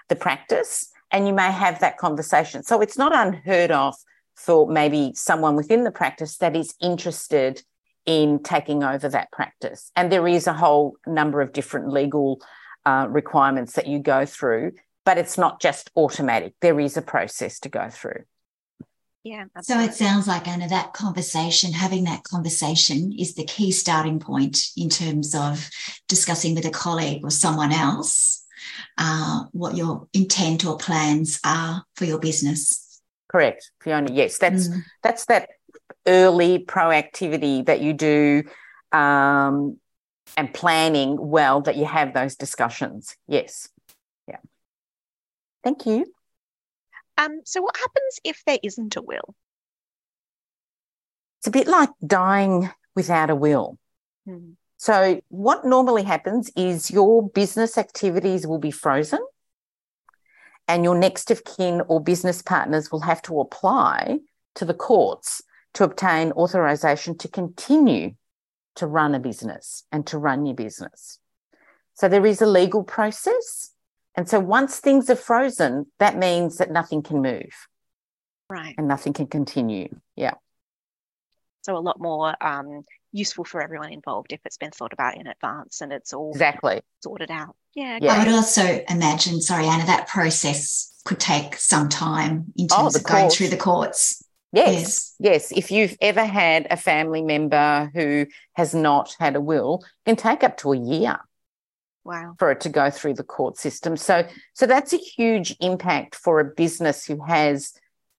the 0.09 0.15
practice, 0.15 0.91
and 1.11 1.25
you 1.27 1.33
may 1.33 1.51
have 1.51 1.79
that 1.79 1.97
conversation. 1.97 2.63
So 2.63 2.81
it's 2.81 2.97
not 2.97 3.15
unheard 3.15 3.71
of 3.71 3.95
for 4.35 4.69
maybe 4.69 5.13
someone 5.15 5.55
within 5.55 5.83
the 5.83 5.91
practice 5.91 6.37
that 6.37 6.55
is 6.55 6.75
interested 6.81 7.63
in 8.05 8.41
taking 8.41 8.83
over 8.83 9.09
that 9.09 9.31
practice. 9.31 9.91
And 9.95 10.11
there 10.11 10.27
is 10.27 10.47
a 10.47 10.53
whole 10.53 10.95
number 11.05 11.41
of 11.41 11.53
different 11.53 11.89
legal 11.89 12.41
uh, 12.87 13.05
requirements 13.09 13.73
that 13.73 13.87
you 13.87 13.99
go 13.99 14.25
through, 14.25 14.71
but 15.03 15.17
it's 15.17 15.37
not 15.37 15.59
just 15.59 15.91
automatic. 15.97 16.53
There 16.61 16.79
is 16.79 16.95
a 16.95 17.01
process 17.01 17.59
to 17.61 17.69
go 17.69 17.89
through. 17.89 18.23
Yeah. 19.23 19.43
Absolutely. 19.57 19.87
So 19.87 19.91
it 19.91 19.95
sounds 19.95 20.25
like, 20.25 20.47
Anna, 20.47 20.69
that 20.69 20.93
conversation, 20.93 21.73
having 21.73 22.05
that 22.05 22.23
conversation 22.23 23.11
is 23.11 23.35
the 23.35 23.43
key 23.43 23.73
starting 23.73 24.19
point 24.19 24.57
in 24.77 24.87
terms 24.87 25.35
of 25.35 25.69
discussing 26.07 26.55
with 26.55 26.65
a 26.65 26.69
colleague 26.69 27.25
or 27.25 27.29
someone 27.29 27.73
else 27.73 28.45
uh, 28.97 29.43
what 29.51 29.75
your 29.75 30.07
intent 30.13 30.65
or 30.65 30.77
plans 30.77 31.41
are 31.43 31.83
for 31.95 32.05
your 32.05 32.19
business. 32.19 33.01
Correct, 33.27 33.69
Fiona. 33.81 34.09
Yes, 34.13 34.37
that's 34.37 34.69
mm. 34.69 34.81
that's 35.03 35.25
that 35.25 35.49
early 36.07 36.59
proactivity 36.59 37.65
that 37.65 37.81
you 37.81 37.91
do 37.91 38.43
um, 38.93 39.77
and 40.35 40.53
planning 40.53 41.17
well 41.19 41.61
that 41.61 41.77
you 41.77 41.85
have 41.85 42.13
those 42.13 42.35
discussions. 42.35 43.15
Yes. 43.27 43.69
Yeah. 44.27 44.39
Thank 45.63 45.85
you. 45.85 46.05
Um, 47.17 47.41
so, 47.45 47.61
what 47.61 47.75
happens 47.77 48.19
if 48.23 48.43
there 48.45 48.59
isn't 48.61 48.95
a 48.95 49.01
will? 49.01 49.33
It's 51.39 51.47
a 51.47 51.51
bit 51.51 51.67
like 51.67 51.89
dying 52.05 52.69
without 52.95 53.29
a 53.29 53.35
will. 53.35 53.77
Mm. 54.27 54.53
So, 54.77 55.21
what 55.29 55.65
normally 55.65 56.03
happens 56.03 56.51
is 56.55 56.91
your 56.91 57.27
business 57.29 57.77
activities 57.77 58.45
will 58.45 58.59
be 58.59 58.69
frozen, 58.69 59.19
and 60.67 60.83
your 60.83 60.97
next 60.97 61.31
of 61.31 61.43
kin 61.43 61.81
or 61.87 61.99
business 61.99 62.41
partners 62.43 62.91
will 62.91 63.01
have 63.01 63.21
to 63.23 63.39
apply 63.39 64.19
to 64.55 64.65
the 64.65 64.75
courts 64.75 65.41
to 65.73 65.83
obtain 65.83 66.31
authorization 66.33 67.17
to 67.17 67.27
continue 67.27 68.11
to 68.77 68.87
run 68.87 69.13
a 69.15 69.19
business 69.19 69.83
and 69.91 70.05
to 70.07 70.17
run 70.17 70.45
your 70.45 70.55
business. 70.55 71.19
So, 71.93 72.07
there 72.07 72.25
is 72.25 72.41
a 72.41 72.47
legal 72.47 72.83
process 72.83 73.71
and 74.17 74.27
so 74.27 74.39
once 74.39 74.79
things 74.79 75.11
are 75.11 75.15
frozen, 75.15 75.85
that 75.99 76.17
means 76.17 76.57
that 76.57 76.71
nothing 76.71 77.03
can 77.03 77.21
move. 77.21 77.67
Right. 78.49 78.73
And 78.77 78.87
nothing 78.87 79.13
can 79.13 79.27
continue. 79.27 79.89
Yeah. 80.15 80.33
So 81.61 81.77
a 81.77 81.79
lot 81.79 81.99
more 81.99 82.35
um, 82.41 82.83
useful 83.11 83.45
for 83.45 83.61
everyone 83.61 83.93
involved 83.93 84.33
if 84.33 84.39
it's 84.43 84.57
been 84.57 84.71
thought 84.71 84.93
about 84.93 85.17
in 85.17 85.27
advance 85.27 85.81
and 85.81 85.93
it's 85.93 86.13
all 86.13 86.31
exactly 86.31 86.81
sorted 87.03 87.29
out. 87.29 87.55
Yeah. 87.75 87.99
yeah. 88.01 88.13
I 88.13 88.19
would 88.19 88.33
also 88.33 88.83
imagine, 88.89 89.39
sorry, 89.39 89.67
Anna, 89.67 89.85
that 89.85 90.07
process 90.07 90.99
could 91.05 91.19
take 91.19 91.55
some 91.55 91.87
time 91.87 92.45
in 92.55 92.67
oh, 92.71 92.77
terms 92.77 92.95
oh, 92.95 92.99
of 92.99 93.03
going 93.03 93.29
through 93.29 93.49
the 93.49 93.57
courts. 93.57 94.23
Yes, 94.53 95.15
yes, 95.19 95.51
yes. 95.51 95.51
If 95.51 95.71
you've 95.71 95.97
ever 96.01 96.23
had 96.23 96.67
a 96.69 96.77
family 96.77 97.21
member 97.21 97.91
who 97.93 98.27
has 98.53 98.73
not 98.73 99.15
had 99.19 99.35
a 99.35 99.41
will, 99.41 99.83
it 100.05 100.09
can 100.09 100.15
take 100.15 100.43
up 100.43 100.57
to 100.57 100.71
a 100.73 100.77
year. 100.77 101.19
Wow. 102.03 102.35
For 102.39 102.51
it 102.51 102.61
to 102.61 102.69
go 102.69 102.89
through 102.89 103.15
the 103.15 103.23
court 103.23 103.57
system. 103.57 103.97
So 103.97 104.25
so 104.53 104.65
that's 104.65 104.93
a 104.93 104.97
huge 104.97 105.55
impact 105.59 106.15
for 106.15 106.39
a 106.39 106.45
business 106.45 107.05
who 107.05 107.21
has 107.25 107.73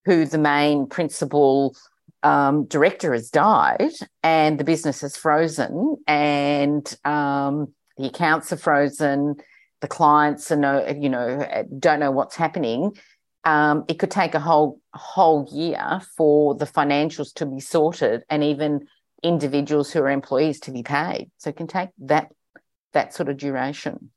who 0.04 0.26
the 0.26 0.38
main 0.38 0.86
principal 0.86 1.74
um, 2.22 2.64
director 2.64 3.12
has 3.12 3.30
died 3.30 3.92
and 4.22 4.58
the 4.58 4.64
business 4.64 5.02
is 5.02 5.16
frozen 5.16 5.96
and 6.06 6.94
um, 7.04 7.72
the 7.96 8.06
accounts 8.06 8.52
are 8.52 8.56
frozen, 8.56 9.36
the 9.80 9.88
clients 9.88 10.50
are 10.50 10.56
no, 10.56 10.86
you 10.88 11.08
know, 11.08 11.64
don't 11.78 12.00
know 12.00 12.10
what's 12.10 12.36
happening. 12.36 12.96
Um, 13.44 13.84
it 13.88 13.98
could 13.98 14.10
take 14.10 14.34
a 14.34 14.40
whole 14.40 14.80
whole 14.92 15.48
year 15.50 16.00
for 16.16 16.54
the 16.54 16.66
financials 16.66 17.32
to 17.34 17.46
be 17.46 17.60
sorted 17.60 18.22
and 18.28 18.42
even 18.42 18.88
individuals 19.22 19.90
who 19.90 20.00
are 20.00 20.10
employees 20.10 20.60
to 20.60 20.70
be 20.70 20.82
paid. 20.82 21.30
So 21.38 21.50
it 21.50 21.56
can 21.56 21.66
take 21.66 21.90
that 21.98 22.32
that 22.92 23.14
sort 23.14 23.28
of 23.28 23.36
duration. 23.36 24.10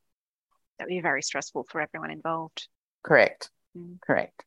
That 0.77 0.85
would 0.85 0.95
be 0.95 1.01
very 1.01 1.21
stressful 1.21 1.67
for 1.69 1.81
everyone 1.81 2.11
involved. 2.11 2.67
Correct. 3.03 3.49
Mm. 3.77 3.99
Correct. 4.01 4.43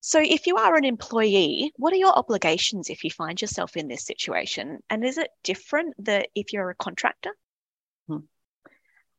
So, 0.00 0.20
if 0.20 0.46
you 0.46 0.56
are 0.56 0.76
an 0.76 0.84
employee, 0.84 1.72
what 1.76 1.92
are 1.92 1.96
your 1.96 2.16
obligations 2.16 2.88
if 2.88 3.04
you 3.04 3.10
find 3.10 3.40
yourself 3.40 3.76
in 3.76 3.88
this 3.88 4.04
situation? 4.04 4.78
And 4.88 5.04
is 5.04 5.18
it 5.18 5.28
different 5.42 5.94
that 6.04 6.28
if 6.34 6.52
you're 6.52 6.70
a 6.70 6.74
contractor? 6.74 7.36
Hmm. 8.06 8.18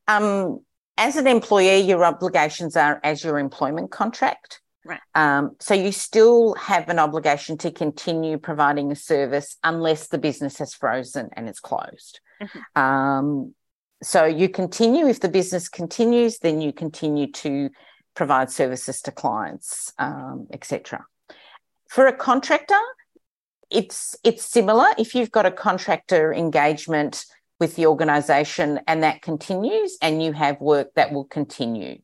Um, 0.07 0.59
as 0.99 1.15
an 1.15 1.25
employee, 1.25 1.79
your 1.79 2.05
obligations 2.05 2.75
are 2.75 2.99
as 3.03 3.23
your 3.23 3.39
employment 3.39 3.89
contract. 3.89 4.61
Right. 4.85 4.99
Um, 5.15 5.55
so 5.59 5.73
you 5.73 5.91
still 5.91 6.53
have 6.55 6.89
an 6.89 6.99
obligation 6.99 7.57
to 7.59 7.71
continue 7.71 8.37
providing 8.37 8.91
a 8.91 8.95
service 8.95 9.57
unless 9.63 10.07
the 10.07 10.17
business 10.17 10.59
has 10.59 10.73
frozen 10.73 11.29
and 11.33 11.49
it's 11.49 11.59
closed. 11.59 12.19
Mm-hmm. 12.41 12.81
Um, 12.81 13.53
so 14.01 14.25
you 14.25 14.49
continue 14.49 15.07
if 15.07 15.19
the 15.19 15.29
business 15.29 15.67
continues 15.67 16.39
then 16.39 16.61
you 16.61 16.71
continue 16.71 17.31
to 17.31 17.69
provide 18.15 18.49
services 18.49 19.01
to 19.01 19.11
clients 19.11 19.93
um, 19.99 20.47
etc 20.53 21.05
for 21.89 22.07
a 22.07 22.13
contractor 22.13 22.79
it's 23.69 24.15
it's 24.23 24.43
similar 24.43 24.87
if 24.97 25.15
you've 25.15 25.31
got 25.31 25.45
a 25.45 25.51
contractor 25.51 26.33
engagement 26.33 27.25
with 27.59 27.75
the 27.75 27.85
organization 27.85 28.79
and 28.87 29.03
that 29.03 29.21
continues 29.21 29.97
and 30.01 30.23
you 30.23 30.33
have 30.33 30.59
work 30.61 30.93
that 30.95 31.11
will 31.11 31.25
continue 31.25 31.99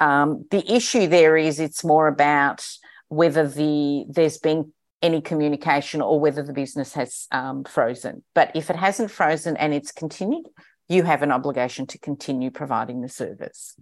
um, 0.00 0.44
the 0.50 0.72
issue 0.72 1.06
there 1.06 1.36
is 1.36 1.60
it's 1.60 1.84
more 1.84 2.08
about 2.08 2.66
whether 3.08 3.46
the 3.46 4.04
there's 4.08 4.38
been 4.38 4.72
any 5.00 5.20
communication 5.20 6.00
or 6.00 6.18
whether 6.18 6.42
the 6.42 6.52
business 6.52 6.94
has 6.94 7.26
um, 7.30 7.64
frozen 7.64 8.22
but 8.34 8.50
if 8.54 8.70
it 8.70 8.76
hasn't 8.76 9.10
frozen 9.10 9.56
and 9.56 9.72
it's 9.72 9.92
continued 9.92 10.46
you 10.88 11.02
have 11.02 11.22
an 11.22 11.30
obligation 11.30 11.86
to 11.86 11.98
continue 11.98 12.50
providing 12.50 13.02
the 13.02 13.08
service. 13.08 13.76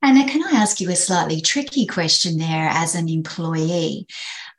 Anna, 0.00 0.28
can 0.28 0.44
I 0.44 0.60
ask 0.60 0.80
you 0.80 0.90
a 0.90 0.96
slightly 0.96 1.40
tricky 1.40 1.84
question 1.84 2.38
there 2.38 2.68
as 2.68 2.94
an 2.94 3.08
employee? 3.08 4.06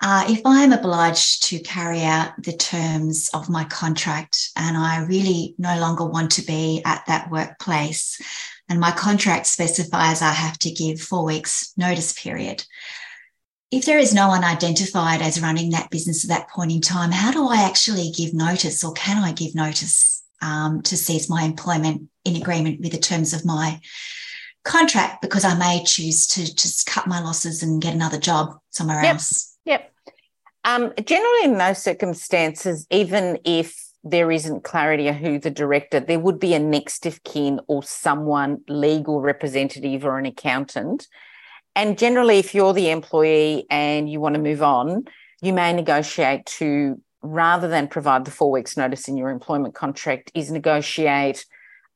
Uh, 0.02 0.26
if 0.28 0.42
I 0.46 0.64
am 0.64 0.74
obliged 0.74 1.44
to 1.44 1.60
carry 1.60 2.04
out 2.04 2.32
the 2.44 2.52
terms 2.52 3.30
of 3.34 3.50
my 3.50 3.64
contract 3.64 4.50
and 4.58 4.76
I 4.76 5.06
really 5.06 5.56
no 5.58 5.80
longer 5.80 6.04
want 6.04 6.32
to 6.32 6.42
be 6.42 6.82
at 6.84 7.06
that 7.08 7.32
workplace, 7.32 8.20
and 8.68 8.82
my 8.82 8.92
contract 8.92 9.46
specifies 9.48 10.22
I 10.22 10.32
have 10.32 10.60
to 10.60 10.72
give 10.72 11.00
four 11.00 11.24
weeks 11.24 11.74
notice 11.78 12.12
period. 12.22 12.66
If 13.72 13.86
there 13.86 13.98
is 13.98 14.14
no 14.14 14.28
one 14.28 14.44
identified 14.44 15.22
as 15.22 15.42
running 15.42 15.70
that 15.72 15.90
business 15.90 16.26
at 16.26 16.30
that 16.30 16.50
point 16.50 16.74
in 16.74 16.82
time, 16.82 17.12
how 17.12 17.32
do 17.32 17.48
I 17.48 17.64
actually 17.64 18.12
give 18.12 18.34
notice 18.34 18.84
or 18.84 18.92
can 18.92 19.24
I 19.24 19.32
give 19.32 19.56
notice 19.56 20.22
um, 20.42 20.82
to 20.84 20.98
cease 20.98 21.30
my 21.30 21.44
employment 21.44 22.10
in 22.26 22.36
agreement 22.36 22.82
with 22.82 22.92
the 22.92 22.98
terms 22.98 23.34
of 23.34 23.46
my 23.46 23.80
contract 24.64 25.22
because 25.22 25.46
I 25.46 25.58
may 25.58 25.84
choose 25.84 26.28
to 26.28 26.54
just 26.54 26.86
cut 26.86 27.08
my 27.08 27.22
losses 27.22 27.64
and 27.64 27.82
get 27.82 27.94
another 27.94 28.20
job 28.20 28.58
somewhere 28.70 29.02
yep. 29.04 29.16
else. 29.16 29.58
Yep. 29.66 29.92
Um, 30.66 30.94
generally, 31.04 31.46
in 31.46 31.58
those 31.58 31.82
circumstances, 31.82 32.86
even 32.92 33.40
if 33.46 33.76
there 34.04 34.32
isn't 34.32 34.64
clarity 34.64 35.08
of 35.08 35.16
who 35.16 35.40
the 35.40 35.50
director, 35.50 36.00
there 36.00 36.20
would 36.20 36.40
be 36.40 36.54
a 36.54 36.60
next 36.60 37.06
of 37.06 37.24
kin 37.24 37.60
or 37.68 37.84
someone 37.84 38.62
legal 38.68 39.22
representative 39.22 40.06
or 40.06 40.18
an 40.18 40.26
accountant. 40.26 41.08
And 41.76 41.98
generally, 41.98 42.40
if 42.40 42.54
you're 42.54 42.74
the 42.74 42.90
employee 42.90 43.66
and 43.70 44.10
you 44.10 44.20
want 44.20 44.36
to 44.36 44.42
move 44.42 44.62
on, 44.62 45.06
you 45.42 45.54
may 45.54 45.74
negotiate 45.74 46.46
to 46.46 47.02
rather 47.22 47.68
than 47.68 47.88
provide 47.88 48.26
the 48.26 48.32
four 48.32 48.52
weeks 48.52 48.78
notice 48.78 49.08
in 49.08 49.18
your 49.18 49.30
employment 49.30 49.76
contract, 49.76 50.32
is 50.34 50.52
negotiate 50.52 51.46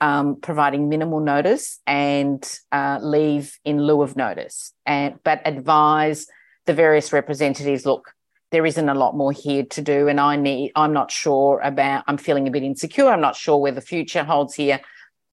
um, 0.03 0.35
providing 0.35 0.89
minimal 0.89 1.21
notice 1.21 1.79
and 1.87 2.59
uh, 2.73 2.99
leave 3.01 3.57
in 3.63 3.81
lieu 3.81 4.01
of 4.01 4.17
notice, 4.17 4.73
and 4.85 5.17
but 5.23 5.41
advise 5.45 6.27
the 6.65 6.73
various 6.73 7.13
representatives. 7.13 7.85
Look, 7.85 8.13
there 8.51 8.65
isn't 8.65 8.89
a 8.89 8.93
lot 8.93 9.15
more 9.15 9.31
here 9.31 9.63
to 9.63 9.81
do, 9.81 10.09
and 10.09 10.19
I 10.19 10.35
need. 10.35 10.73
I'm 10.75 10.91
not 10.91 11.09
sure 11.09 11.61
about. 11.61 12.03
I'm 12.05 12.17
feeling 12.17 12.49
a 12.49 12.51
bit 12.51 12.63
insecure. 12.63 13.07
I'm 13.07 13.21
not 13.21 13.37
sure 13.37 13.57
where 13.57 13.71
the 13.71 13.79
future 13.79 14.25
holds 14.25 14.55
here, 14.55 14.81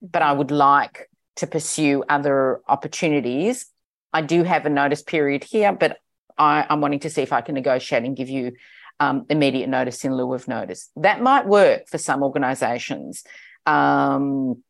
but 0.00 0.22
I 0.22 0.32
would 0.32 0.52
like 0.52 1.10
to 1.36 1.48
pursue 1.48 2.04
other 2.08 2.60
opportunities. 2.68 3.66
I 4.12 4.22
do 4.22 4.44
have 4.44 4.66
a 4.66 4.70
notice 4.70 5.02
period 5.02 5.42
here, 5.42 5.72
but 5.72 5.98
I, 6.38 6.64
I'm 6.70 6.80
wanting 6.80 7.00
to 7.00 7.10
see 7.10 7.22
if 7.22 7.32
I 7.32 7.40
can 7.40 7.56
negotiate 7.56 8.04
and 8.04 8.16
give 8.16 8.28
you 8.28 8.52
um, 9.00 9.26
immediate 9.28 9.68
notice 9.68 10.04
in 10.04 10.14
lieu 10.14 10.32
of 10.32 10.46
notice. 10.46 10.90
That 10.94 11.20
might 11.20 11.46
work 11.46 11.88
for 11.88 11.98
some 11.98 12.22
organisations 12.22 13.24
um, 13.70 14.62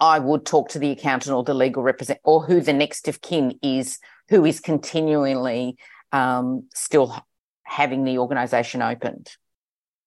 I 0.00 0.18
would 0.18 0.44
talk 0.44 0.70
to 0.70 0.78
the 0.78 0.90
accountant 0.90 1.34
or 1.34 1.44
the 1.44 1.54
legal 1.54 1.82
representative 1.82 2.22
or 2.24 2.44
who 2.44 2.60
the 2.60 2.72
next 2.72 3.08
of 3.08 3.20
kin 3.20 3.58
is 3.62 3.98
who 4.28 4.44
is 4.44 4.60
continually 4.60 5.76
um, 6.10 6.68
still 6.74 7.16
having 7.62 8.04
the 8.04 8.18
organisation 8.18 8.82
opened. 8.82 9.30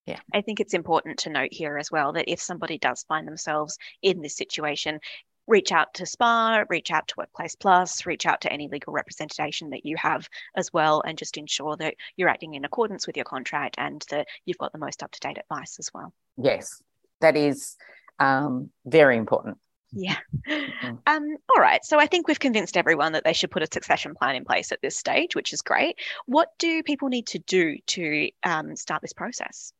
Yeah. 0.05 0.19
I 0.33 0.41
think 0.41 0.59
it's 0.59 0.75
important 0.75 1.19
to 1.19 1.31
note 1.31 1.51
here 1.51 1.77
as 1.77 1.89
well 1.89 2.13
that 2.13 2.31
if 2.31 2.39
somebody 2.39 2.77
does 2.77 3.03
find 3.07 3.27
themselves 3.27 3.77
in 4.03 4.21
this 4.21 4.35
situation, 4.35 4.99
reach 5.47 5.71
out 5.71 5.93
to 5.95 6.05
SPA, 6.05 6.65
reach 6.69 6.91
out 6.91 7.07
to 7.07 7.15
Workplace 7.17 7.55
Plus, 7.55 8.05
reach 8.05 8.27
out 8.27 8.41
to 8.41 8.53
any 8.53 8.67
legal 8.67 8.93
representation 8.93 9.71
that 9.71 9.85
you 9.85 9.95
have 9.97 10.27
as 10.55 10.71
well, 10.71 11.01
and 11.07 11.17
just 11.17 11.37
ensure 11.37 11.75
that 11.77 11.95
you're 12.17 12.29
acting 12.29 12.53
in 12.53 12.65
accordance 12.65 13.07
with 13.07 13.15
your 13.15 13.25
contract 13.25 13.75
and 13.79 14.05
that 14.11 14.27
you've 14.45 14.59
got 14.59 14.73
the 14.73 14.77
most 14.77 15.01
up 15.01 15.11
to 15.11 15.19
date 15.19 15.39
advice 15.39 15.79
as 15.79 15.89
well. 15.91 16.13
Yes, 16.37 16.81
that 17.21 17.35
is 17.35 17.75
um, 18.19 18.69
very 18.85 19.17
important. 19.17 19.57
Yeah. 19.91 20.17
Mm-hmm. 20.47 20.95
Um, 21.07 21.37
all 21.55 21.61
right. 21.61 21.83
So 21.85 21.99
I 21.99 22.05
think 22.05 22.27
we've 22.27 22.39
convinced 22.39 22.75
everyone 22.75 23.13
that 23.13 23.23
they 23.23 23.33
should 23.33 23.49
put 23.49 23.63
a 23.63 23.67
succession 23.71 24.13
plan 24.13 24.35
in 24.35 24.43
place 24.43 24.71
at 24.71 24.81
this 24.81 24.97
stage, 24.97 25.35
which 25.35 25.53
is 25.53 25.61
great. 25.61 25.97
What 26.25 26.49
do 26.59 26.83
people 26.83 27.07
need 27.07 27.27
to 27.27 27.39
do 27.39 27.77
to 27.87 28.29
um, 28.43 28.75
start 28.75 29.01
this 29.01 29.13
process? 29.13 29.71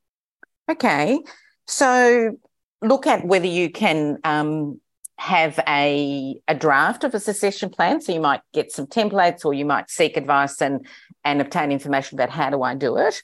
Okay. 0.69 1.19
So 1.67 2.37
look 2.81 3.07
at 3.07 3.25
whether 3.25 3.47
you 3.47 3.69
can 3.69 4.19
um, 4.23 4.79
have 5.17 5.59
a, 5.67 6.39
a 6.47 6.55
draft 6.55 7.03
of 7.03 7.13
a 7.13 7.19
succession 7.19 7.69
plan. 7.69 8.01
So 8.01 8.13
you 8.13 8.21
might 8.21 8.41
get 8.53 8.71
some 8.71 8.87
templates 8.87 9.43
or 9.43 9.53
you 9.53 9.65
might 9.65 9.89
seek 9.89 10.15
advice 10.15 10.61
and, 10.61 10.85
and 11.23 11.41
obtain 11.41 11.71
information 11.71 12.17
about 12.17 12.29
how 12.29 12.49
do 12.49 12.63
I 12.63 12.75
do 12.75 12.97
it. 12.97 13.21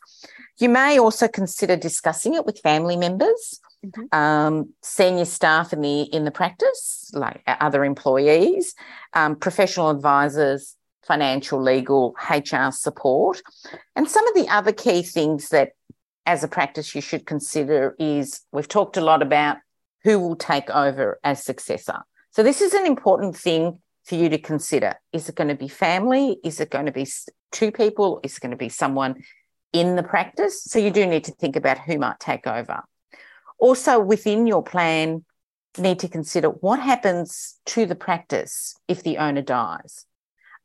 You 0.59 0.69
may 0.69 0.99
also 0.99 1.27
consider 1.27 1.75
discussing 1.77 2.33
it 2.33 2.45
with 2.45 2.59
family 2.59 2.97
members 2.97 3.61
Mm-hmm. 3.85 4.15
Um, 4.17 4.73
senior 4.83 5.25
staff 5.25 5.73
in 5.73 5.81
the 5.81 6.01
in 6.03 6.23
the 6.23 6.31
practice, 6.31 7.09
like 7.13 7.41
other 7.47 7.83
employees, 7.83 8.75
um, 9.13 9.35
professional 9.35 9.89
advisors, 9.89 10.75
financial, 11.03 11.59
legal, 11.61 12.15
HR 12.29 12.69
support, 12.71 13.41
and 13.95 14.07
some 14.07 14.27
of 14.27 14.35
the 14.35 14.47
other 14.49 14.71
key 14.71 15.01
things 15.01 15.49
that, 15.49 15.71
as 16.27 16.43
a 16.43 16.47
practice, 16.47 16.93
you 16.93 17.01
should 17.01 17.25
consider 17.25 17.95
is 17.97 18.41
we've 18.51 18.67
talked 18.67 18.97
a 18.97 19.01
lot 19.01 19.23
about 19.23 19.57
who 20.03 20.19
will 20.19 20.35
take 20.35 20.69
over 20.69 21.19
as 21.23 21.43
successor. 21.43 22.01
So 22.31 22.43
this 22.43 22.61
is 22.61 22.73
an 22.73 22.85
important 22.85 23.35
thing 23.35 23.79
for 24.05 24.15
you 24.15 24.29
to 24.29 24.37
consider. 24.37 24.95
Is 25.11 25.29
it 25.29 25.35
going 25.35 25.49
to 25.49 25.55
be 25.55 25.67
family? 25.67 26.37
Is 26.43 26.59
it 26.59 26.69
going 26.69 26.85
to 26.85 26.91
be 26.91 27.07
two 27.51 27.71
people? 27.71 28.19
Is 28.23 28.37
it 28.37 28.41
going 28.41 28.51
to 28.51 28.57
be 28.57 28.69
someone 28.69 29.23
in 29.73 29.95
the 29.95 30.03
practice? 30.03 30.63
So 30.63 30.79
you 30.79 30.91
do 30.91 31.05
need 31.05 31.25
to 31.25 31.31
think 31.31 31.55
about 31.55 31.79
who 31.79 31.97
might 31.97 32.19
take 32.19 32.47
over. 32.47 32.83
Also, 33.61 33.99
within 33.99 34.47
your 34.47 34.63
plan, 34.63 35.23
need 35.77 35.99
to 35.99 36.09
consider 36.09 36.49
what 36.49 36.79
happens 36.79 37.59
to 37.67 37.85
the 37.85 37.95
practice 37.95 38.75
if 38.87 39.03
the 39.03 39.19
owner 39.19 39.43
dies. 39.43 40.05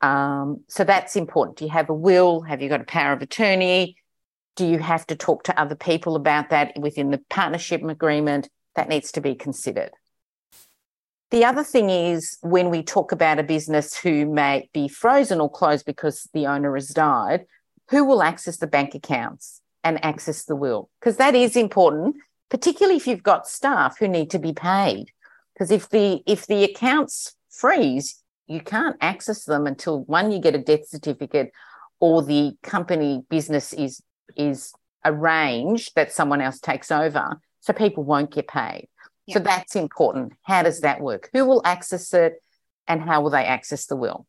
Um, 0.01 0.65
so 0.69 0.83
that's 0.83 1.15
important. 1.15 1.59
Do 1.59 1.67
you 1.67 1.71
have 1.71 1.91
a 1.91 1.95
will? 1.95 2.41
Have 2.41 2.63
you 2.63 2.71
got 2.71 2.81
a 2.81 2.85
power 2.85 3.13
of 3.13 3.21
attorney? 3.21 3.97
Do 4.57 4.67
you 4.67 4.79
have 4.79 5.07
to 5.09 5.15
talk 5.15 5.45
to 5.45 5.61
other 5.61 5.75
people 5.75 6.17
about 6.17 6.49
that 6.49 6.73
within 6.79 7.11
the 7.11 7.21
partnership 7.29 7.83
agreement? 7.83 8.49
That 8.77 8.89
needs 8.89 9.13
to 9.13 9.21
be 9.21 9.35
considered. 9.35 9.91
The 11.31 11.45
other 11.45 11.65
thing 11.65 11.91
is 11.91 12.39
when 12.41 12.71
we 12.71 12.83
talk 12.83 13.13
about 13.13 13.39
a 13.39 13.43
business 13.43 13.95
who 13.95 14.25
may 14.25 14.71
be 14.73 14.89
frozen 14.89 15.41
or 15.41 15.51
closed 15.51 15.85
because 15.85 16.29
the 16.33 16.47
owner 16.47 16.75
has 16.75 16.89
died, 16.89 17.45
who 17.91 18.05
will 18.05 18.23
access 18.23 18.57
the 18.57 18.67
bank 18.67 18.95
accounts 18.95 19.61
and 19.85 20.03
access 20.03 20.45
the 20.45 20.57
will? 20.57 20.89
Because 20.99 21.19
that 21.19 21.35
is 21.35 21.57
important 21.57 22.17
particularly 22.51 22.97
if 22.97 23.07
you've 23.07 23.23
got 23.23 23.49
staff 23.49 23.99
who 23.99 24.09
need 24.09 24.31
to 24.31 24.39
be 24.39 24.53
paid. 24.53 25.07
Because 25.55 25.71
if 25.71 25.89
the 25.89 26.23
if 26.27 26.47
the 26.47 26.65
accounts 26.65 27.35
freeze, 27.51 28.23
you 28.47 28.61
can't 28.61 28.97
access 29.01 29.45
them 29.45 29.67
until 29.67 30.05
one 30.05 30.31
you 30.31 30.39
get 30.39 30.55
a 30.55 30.59
death 30.59 30.89
certificate 30.89 31.53
or 32.01 32.23
the 32.23 32.55
company 32.63 33.25
business 33.29 33.73
is 33.73 34.03
is 34.37 34.73
arranged 35.05 35.93
that 35.95 36.13
someone 36.13 36.41
else 36.41 36.61
takes 36.61 36.91
over. 36.91 37.41
So 37.61 37.73
people 37.73 38.05
won't 38.05 38.33
get 38.33 38.49
paid. 38.49 38.89
So 39.31 39.41
that's 39.41 39.75
important. 39.75 40.35
How 40.43 40.63
does 40.63 40.83
that 40.83 41.01
work? 41.01 41.31
Who 41.33 41.45
will 41.47 41.63
access 41.65 42.15
it 42.15 42.35
and 42.87 43.01
how 43.01 43.23
will 43.23 43.31
they 43.31 43.45
access 43.45 43.87
the 43.87 43.97
will? 43.97 44.27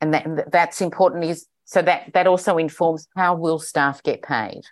And 0.00 0.14
that, 0.14 0.50
that's 0.50 0.80
important 0.80 1.24
is 1.24 1.46
so 1.64 1.82
that 1.82 2.12
that 2.14 2.26
also 2.26 2.56
informs 2.56 3.08
how 3.14 3.34
will 3.34 3.58
staff 3.58 4.02
get 4.02 4.22
paid. 4.22 4.62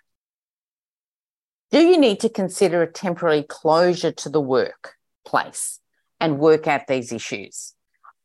Do 1.69 1.79
you 1.79 1.97
need 1.97 2.21
to 2.21 2.29
consider 2.29 2.81
a 2.81 2.91
temporary 2.91 3.43
closure 3.43 4.13
to 4.13 4.29
the 4.29 4.39
workplace 4.39 5.79
and 6.19 6.39
work 6.39 6.65
out 6.65 6.87
these 6.87 7.11
issues? 7.11 7.73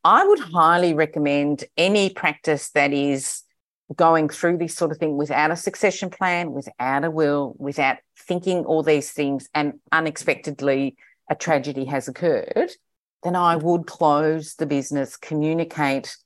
I 0.05 0.25
would 0.25 0.39
highly 0.39 0.95
recommend 0.95 1.65
any 1.77 2.11
practice 2.11 2.71
that 2.71 2.93
is 2.93 3.43
going 3.97 4.29
through 4.29 4.59
this 4.59 4.77
sort 4.77 4.93
of 4.93 4.99
thing 4.99 5.17
without 5.17 5.51
a 5.51 5.57
succession 5.57 6.09
plan, 6.09 6.53
without 6.53 7.05
a 7.05 7.11
will, 7.11 7.55
without 7.59 7.99
thinking 8.17 8.65
all 8.65 8.85
these 8.85 9.11
things, 9.11 9.49
and 9.55 9.75
unexpectedly 9.91 10.97
a 11.29 11.35
tragedy 11.35 11.85
has 11.87 12.07
occurred, 12.07 12.71
then 13.23 13.37
I 13.37 13.57
would 13.57 13.87
close 13.87 14.55
the 14.55 14.67
business, 14.67 15.17
communicate 15.17 16.17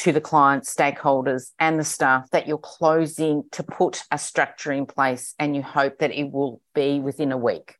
to 0.00 0.12
the 0.12 0.20
client, 0.20 0.64
stakeholders, 0.64 1.50
and 1.58 1.78
the 1.78 1.84
staff 1.84 2.30
that 2.30 2.48
you're 2.48 2.56
closing 2.56 3.44
to 3.52 3.62
put 3.62 4.02
a 4.10 4.16
structure 4.16 4.72
in 4.72 4.86
place 4.86 5.34
and 5.38 5.54
you 5.54 5.62
hope 5.62 5.98
that 5.98 6.10
it 6.10 6.32
will 6.32 6.62
be 6.74 7.00
within 7.00 7.32
a 7.32 7.36
week. 7.36 7.76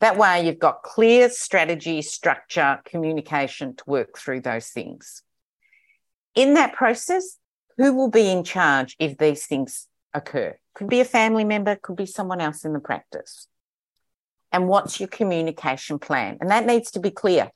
That 0.00 0.16
way, 0.16 0.44
you've 0.44 0.58
got 0.58 0.82
clear 0.82 1.30
strategy, 1.30 2.02
structure, 2.02 2.80
communication 2.84 3.76
to 3.76 3.84
work 3.86 4.18
through 4.18 4.40
those 4.40 4.66
things. 4.68 5.22
In 6.34 6.54
that 6.54 6.72
process, 6.72 7.36
who 7.76 7.94
will 7.94 8.10
be 8.10 8.28
in 8.28 8.42
charge 8.42 8.96
if 8.98 9.16
these 9.16 9.46
things 9.46 9.86
occur? 10.12 10.56
Could 10.74 10.88
be 10.88 11.00
a 11.00 11.04
family 11.04 11.44
member, 11.44 11.76
could 11.76 11.96
be 11.96 12.06
someone 12.06 12.40
else 12.40 12.64
in 12.64 12.72
the 12.72 12.80
practice. 12.80 13.46
And 14.50 14.66
what's 14.66 14.98
your 14.98 15.08
communication 15.08 16.00
plan? 16.00 16.38
And 16.40 16.50
that 16.50 16.66
needs 16.66 16.90
to 16.92 17.00
be 17.00 17.12
clear. 17.12 17.52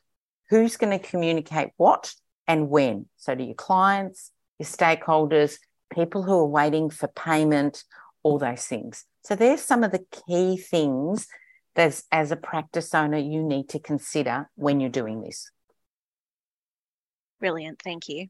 Who's 0.51 0.77
going 0.77 0.97
to 0.97 1.05
communicate 1.05 1.71
what 1.79 2.15
and 2.47 2.69
when. 2.69 3.07
So, 3.17 3.35
to 3.35 3.43
your 3.43 3.55
clients, 3.55 4.31
your 4.59 4.67
stakeholders, 4.67 5.59
people 5.93 6.23
who 6.23 6.35
are 6.35 6.47
waiting 6.47 6.91
for 6.91 7.09
payment, 7.09 7.85
all 8.23 8.39
those 8.39 8.65
things. 8.65 9.05
So, 9.23 9.35
there's 9.35 9.63
some 9.63 9.85
of 9.85 9.93
the 9.93 10.05
key 10.27 10.57
things 10.57 11.27
that 11.75 12.01
as 12.13 12.31
a 12.31 12.37
practice 12.37 12.95
owner 12.95 13.19
you 13.19 13.43
need 13.43 13.69
to 13.71 13.79
consider 13.79 14.49
when 14.55 14.81
you're 14.81 14.91
doing 14.91 15.23
this. 15.23 15.51
Brilliant. 17.41 17.81
Thank 17.83 18.09
you. 18.09 18.29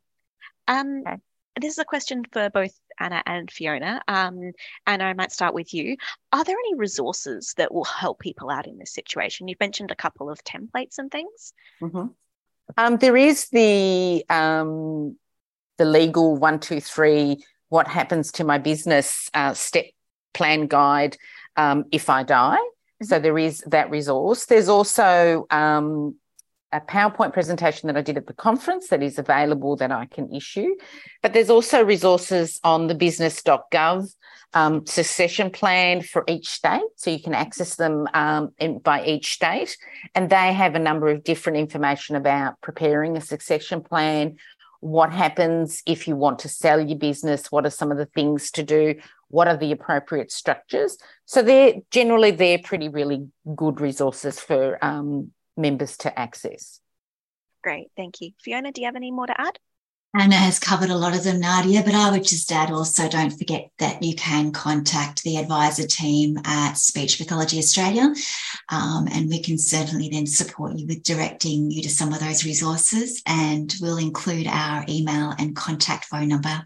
Um, 0.67 1.03
okay. 1.07 1.17
This 1.61 1.75
is 1.75 1.79
a 1.79 1.85
question 1.85 2.25
for 2.33 2.51
both 2.51 2.73
Anna 2.99 3.23
and 3.27 3.49
Fiona. 3.49 4.01
Um, 4.09 4.53
Anna, 4.87 5.05
I 5.05 5.13
might 5.13 5.31
start 5.31 5.55
with 5.55 5.73
you. 5.73 5.97
Are 6.33 6.43
there 6.43 6.57
any 6.57 6.75
resources 6.75 7.55
that 7.57 7.73
will 7.73 7.85
help 7.85 8.19
people 8.19 8.51
out 8.51 8.67
in 8.67 8.79
this 8.79 8.93
situation? 8.93 9.47
You've 9.47 9.61
mentioned 9.61 9.93
a 9.93 9.97
couple 9.97 10.31
of 10.31 10.43
templates 10.43 10.99
and 10.99 11.11
things. 11.11 11.53
Mm-hmm. 11.81 12.07
Um, 12.77 12.97
there 12.97 13.17
is 13.17 13.49
the 13.51 14.25
um, 14.29 15.17
the 15.79 15.85
legal 15.85 16.37
one 16.37 16.61
two 16.61 16.81
three. 16.81 17.45
What 17.69 17.89
happens 17.89 18.33
to 18.33 18.45
my 18.45 18.59
business 18.59 19.31
uh, 19.35 19.55
step 19.55 19.87
plan 20.33 20.67
guide 20.67 21.17
um, 21.57 21.85
if 21.93 22.09
I 22.09 22.23
die? 22.23 22.57
Mm-hmm. 22.57 23.07
So 23.07 23.19
there 23.19 23.39
is 23.39 23.61
that 23.67 23.91
resource. 23.91 24.47
There's 24.47 24.69
also 24.69 25.47
um, 25.51 26.17
a 26.73 26.81
PowerPoint 26.81 27.33
presentation 27.33 27.87
that 27.87 27.97
I 27.97 28.03
did 28.03 28.17
at 28.17 28.27
the 28.27 28.35
conference 28.35 28.89
that 28.89 29.03
is 29.03 29.19
available 29.19 29.77
that 29.77 29.93
I 29.93 30.07
can 30.07 30.35
issue. 30.35 30.75
But 31.23 31.33
there's 31.33 31.51
also 31.51 31.85
resources 31.85 32.61
on 32.65 32.89
the 32.89 32.95
business.gov 32.95 34.15
um, 34.55 34.87
succession 34.87 35.51
plan 35.51 36.01
for 36.01 36.25
each 36.29 36.49
state. 36.49 36.83
So 36.97 37.11
you 37.11 37.21
can 37.21 37.35
access 37.35 37.75
them 37.75 38.09
um, 38.15 38.55
in, 38.59 38.79
by 38.79 39.05
each 39.05 39.35
state. 39.35 39.77
And 40.15 40.31
they 40.31 40.53
have 40.53 40.75
a 40.75 40.79
number 40.79 41.09
of 41.09 41.25
different 41.25 41.59
information 41.59 42.17
about 42.17 42.61
preparing 42.61 43.17
a 43.17 43.21
succession 43.21 43.83
plan. 43.83 44.37
What 44.81 45.13
happens 45.13 45.83
if 45.87 46.07
you 46.07 46.15
want 46.15 46.41
to 46.41 46.49
sell 46.49 46.81
your 46.81 46.99
business? 46.99 47.51
What 47.51 47.67
are 47.67 47.71
some 47.71 47.91
of 47.91 47.99
the 47.99 48.07
things 48.07 48.51
to 48.53 48.63
do? 48.63 48.95
What 49.29 49.49
are 49.49 49.57
the 49.57 49.73
appropriate 49.73 50.31
structures? 50.31 50.97
So 51.25 51.43
they're 51.43 51.75
generally 51.91 52.31
they're 52.31 52.59
pretty 52.59 52.89
really 52.89 53.29
good 53.57 53.81
resources 53.81 54.39
for 54.39 54.79
um, 54.85 55.33
members 55.57 55.97
to 55.99 56.17
access. 56.19 56.81
Great, 57.63 57.89
thank 57.97 58.21
you. 58.21 58.33
Fiona, 58.43 58.71
do 58.73 58.83
you 58.83 58.87
have 58.87 58.95
any 58.95 59.11
more 59.11 59.27
to 59.27 59.41
add? 59.41 59.59
Anna 60.17 60.37
has 60.37 60.61
covered 60.61 60.91
a 60.91 60.97
lot 60.97 61.17
of 61.17 61.25
them, 61.25 61.41
Nadia, 61.41 61.83
but 61.83 61.93
I 61.93 62.13
would 62.13 62.23
just 62.23 62.53
add 62.53 62.71
also 62.71 63.09
don't 63.09 63.37
forget 63.37 63.71
that 63.81 64.01
you 64.01 64.15
can 64.15 64.53
contact 64.53 65.25
the 65.25 65.39
advisor 65.39 65.89
team 65.89 66.39
at 66.45 66.75
Speech 66.75 67.19
Pathology 67.19 67.59
Australia, 67.59 68.15
um, 68.69 69.09
and 69.11 69.29
we 69.29 69.43
can 69.43 69.59
certainly 69.59 70.09
then 70.09 70.27
support 70.27 70.79
you 70.79 70.87
with 70.87 71.03
directing 71.03 71.69
you 71.69 71.83
to 71.83 71.89
some 71.89 72.13
of 72.13 72.21
those 72.21 72.45
resources. 72.45 73.23
And 73.27 73.75
we'll 73.81 73.99
include 73.99 74.47
our 74.47 74.85
email 74.89 75.35
and 75.37 75.57
contact 75.57 76.05
phone 76.05 76.29
number 76.29 76.63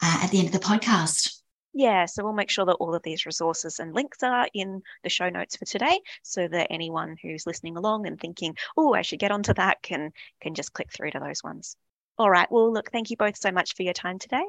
uh, 0.00 0.20
at 0.22 0.30
the 0.30 0.38
end 0.38 0.46
of 0.46 0.52
the 0.52 0.60
podcast. 0.60 1.40
Yeah, 1.72 2.06
so 2.06 2.22
we'll 2.22 2.32
make 2.32 2.50
sure 2.50 2.66
that 2.66 2.74
all 2.74 2.94
of 2.94 3.02
these 3.02 3.26
resources 3.26 3.80
and 3.80 3.92
links 3.92 4.22
are 4.22 4.48
in 4.54 4.82
the 5.02 5.10
show 5.10 5.30
notes 5.30 5.56
for 5.56 5.64
today 5.64 6.00
so 6.22 6.46
that 6.46 6.68
anyone 6.70 7.16
who's 7.20 7.44
listening 7.44 7.76
along 7.76 8.06
and 8.06 8.20
thinking, 8.20 8.54
oh, 8.76 8.94
I 8.94 9.02
should 9.02 9.18
get 9.18 9.32
onto 9.32 9.52
that 9.54 9.82
can 9.82 10.12
can 10.40 10.54
just 10.54 10.72
click 10.72 10.92
through 10.92 11.10
to 11.10 11.18
those 11.18 11.42
ones. 11.42 11.76
All 12.18 12.30
right. 12.30 12.50
Well, 12.50 12.72
look, 12.72 12.90
thank 12.90 13.10
you 13.10 13.16
both 13.16 13.36
so 13.36 13.50
much 13.50 13.74
for 13.74 13.82
your 13.82 13.92
time 13.92 14.18
today. 14.18 14.44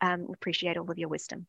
Um, 0.00 0.28
appreciate 0.32 0.76
all 0.76 0.90
of 0.90 0.98
your 0.98 1.08
wisdom. 1.08 1.46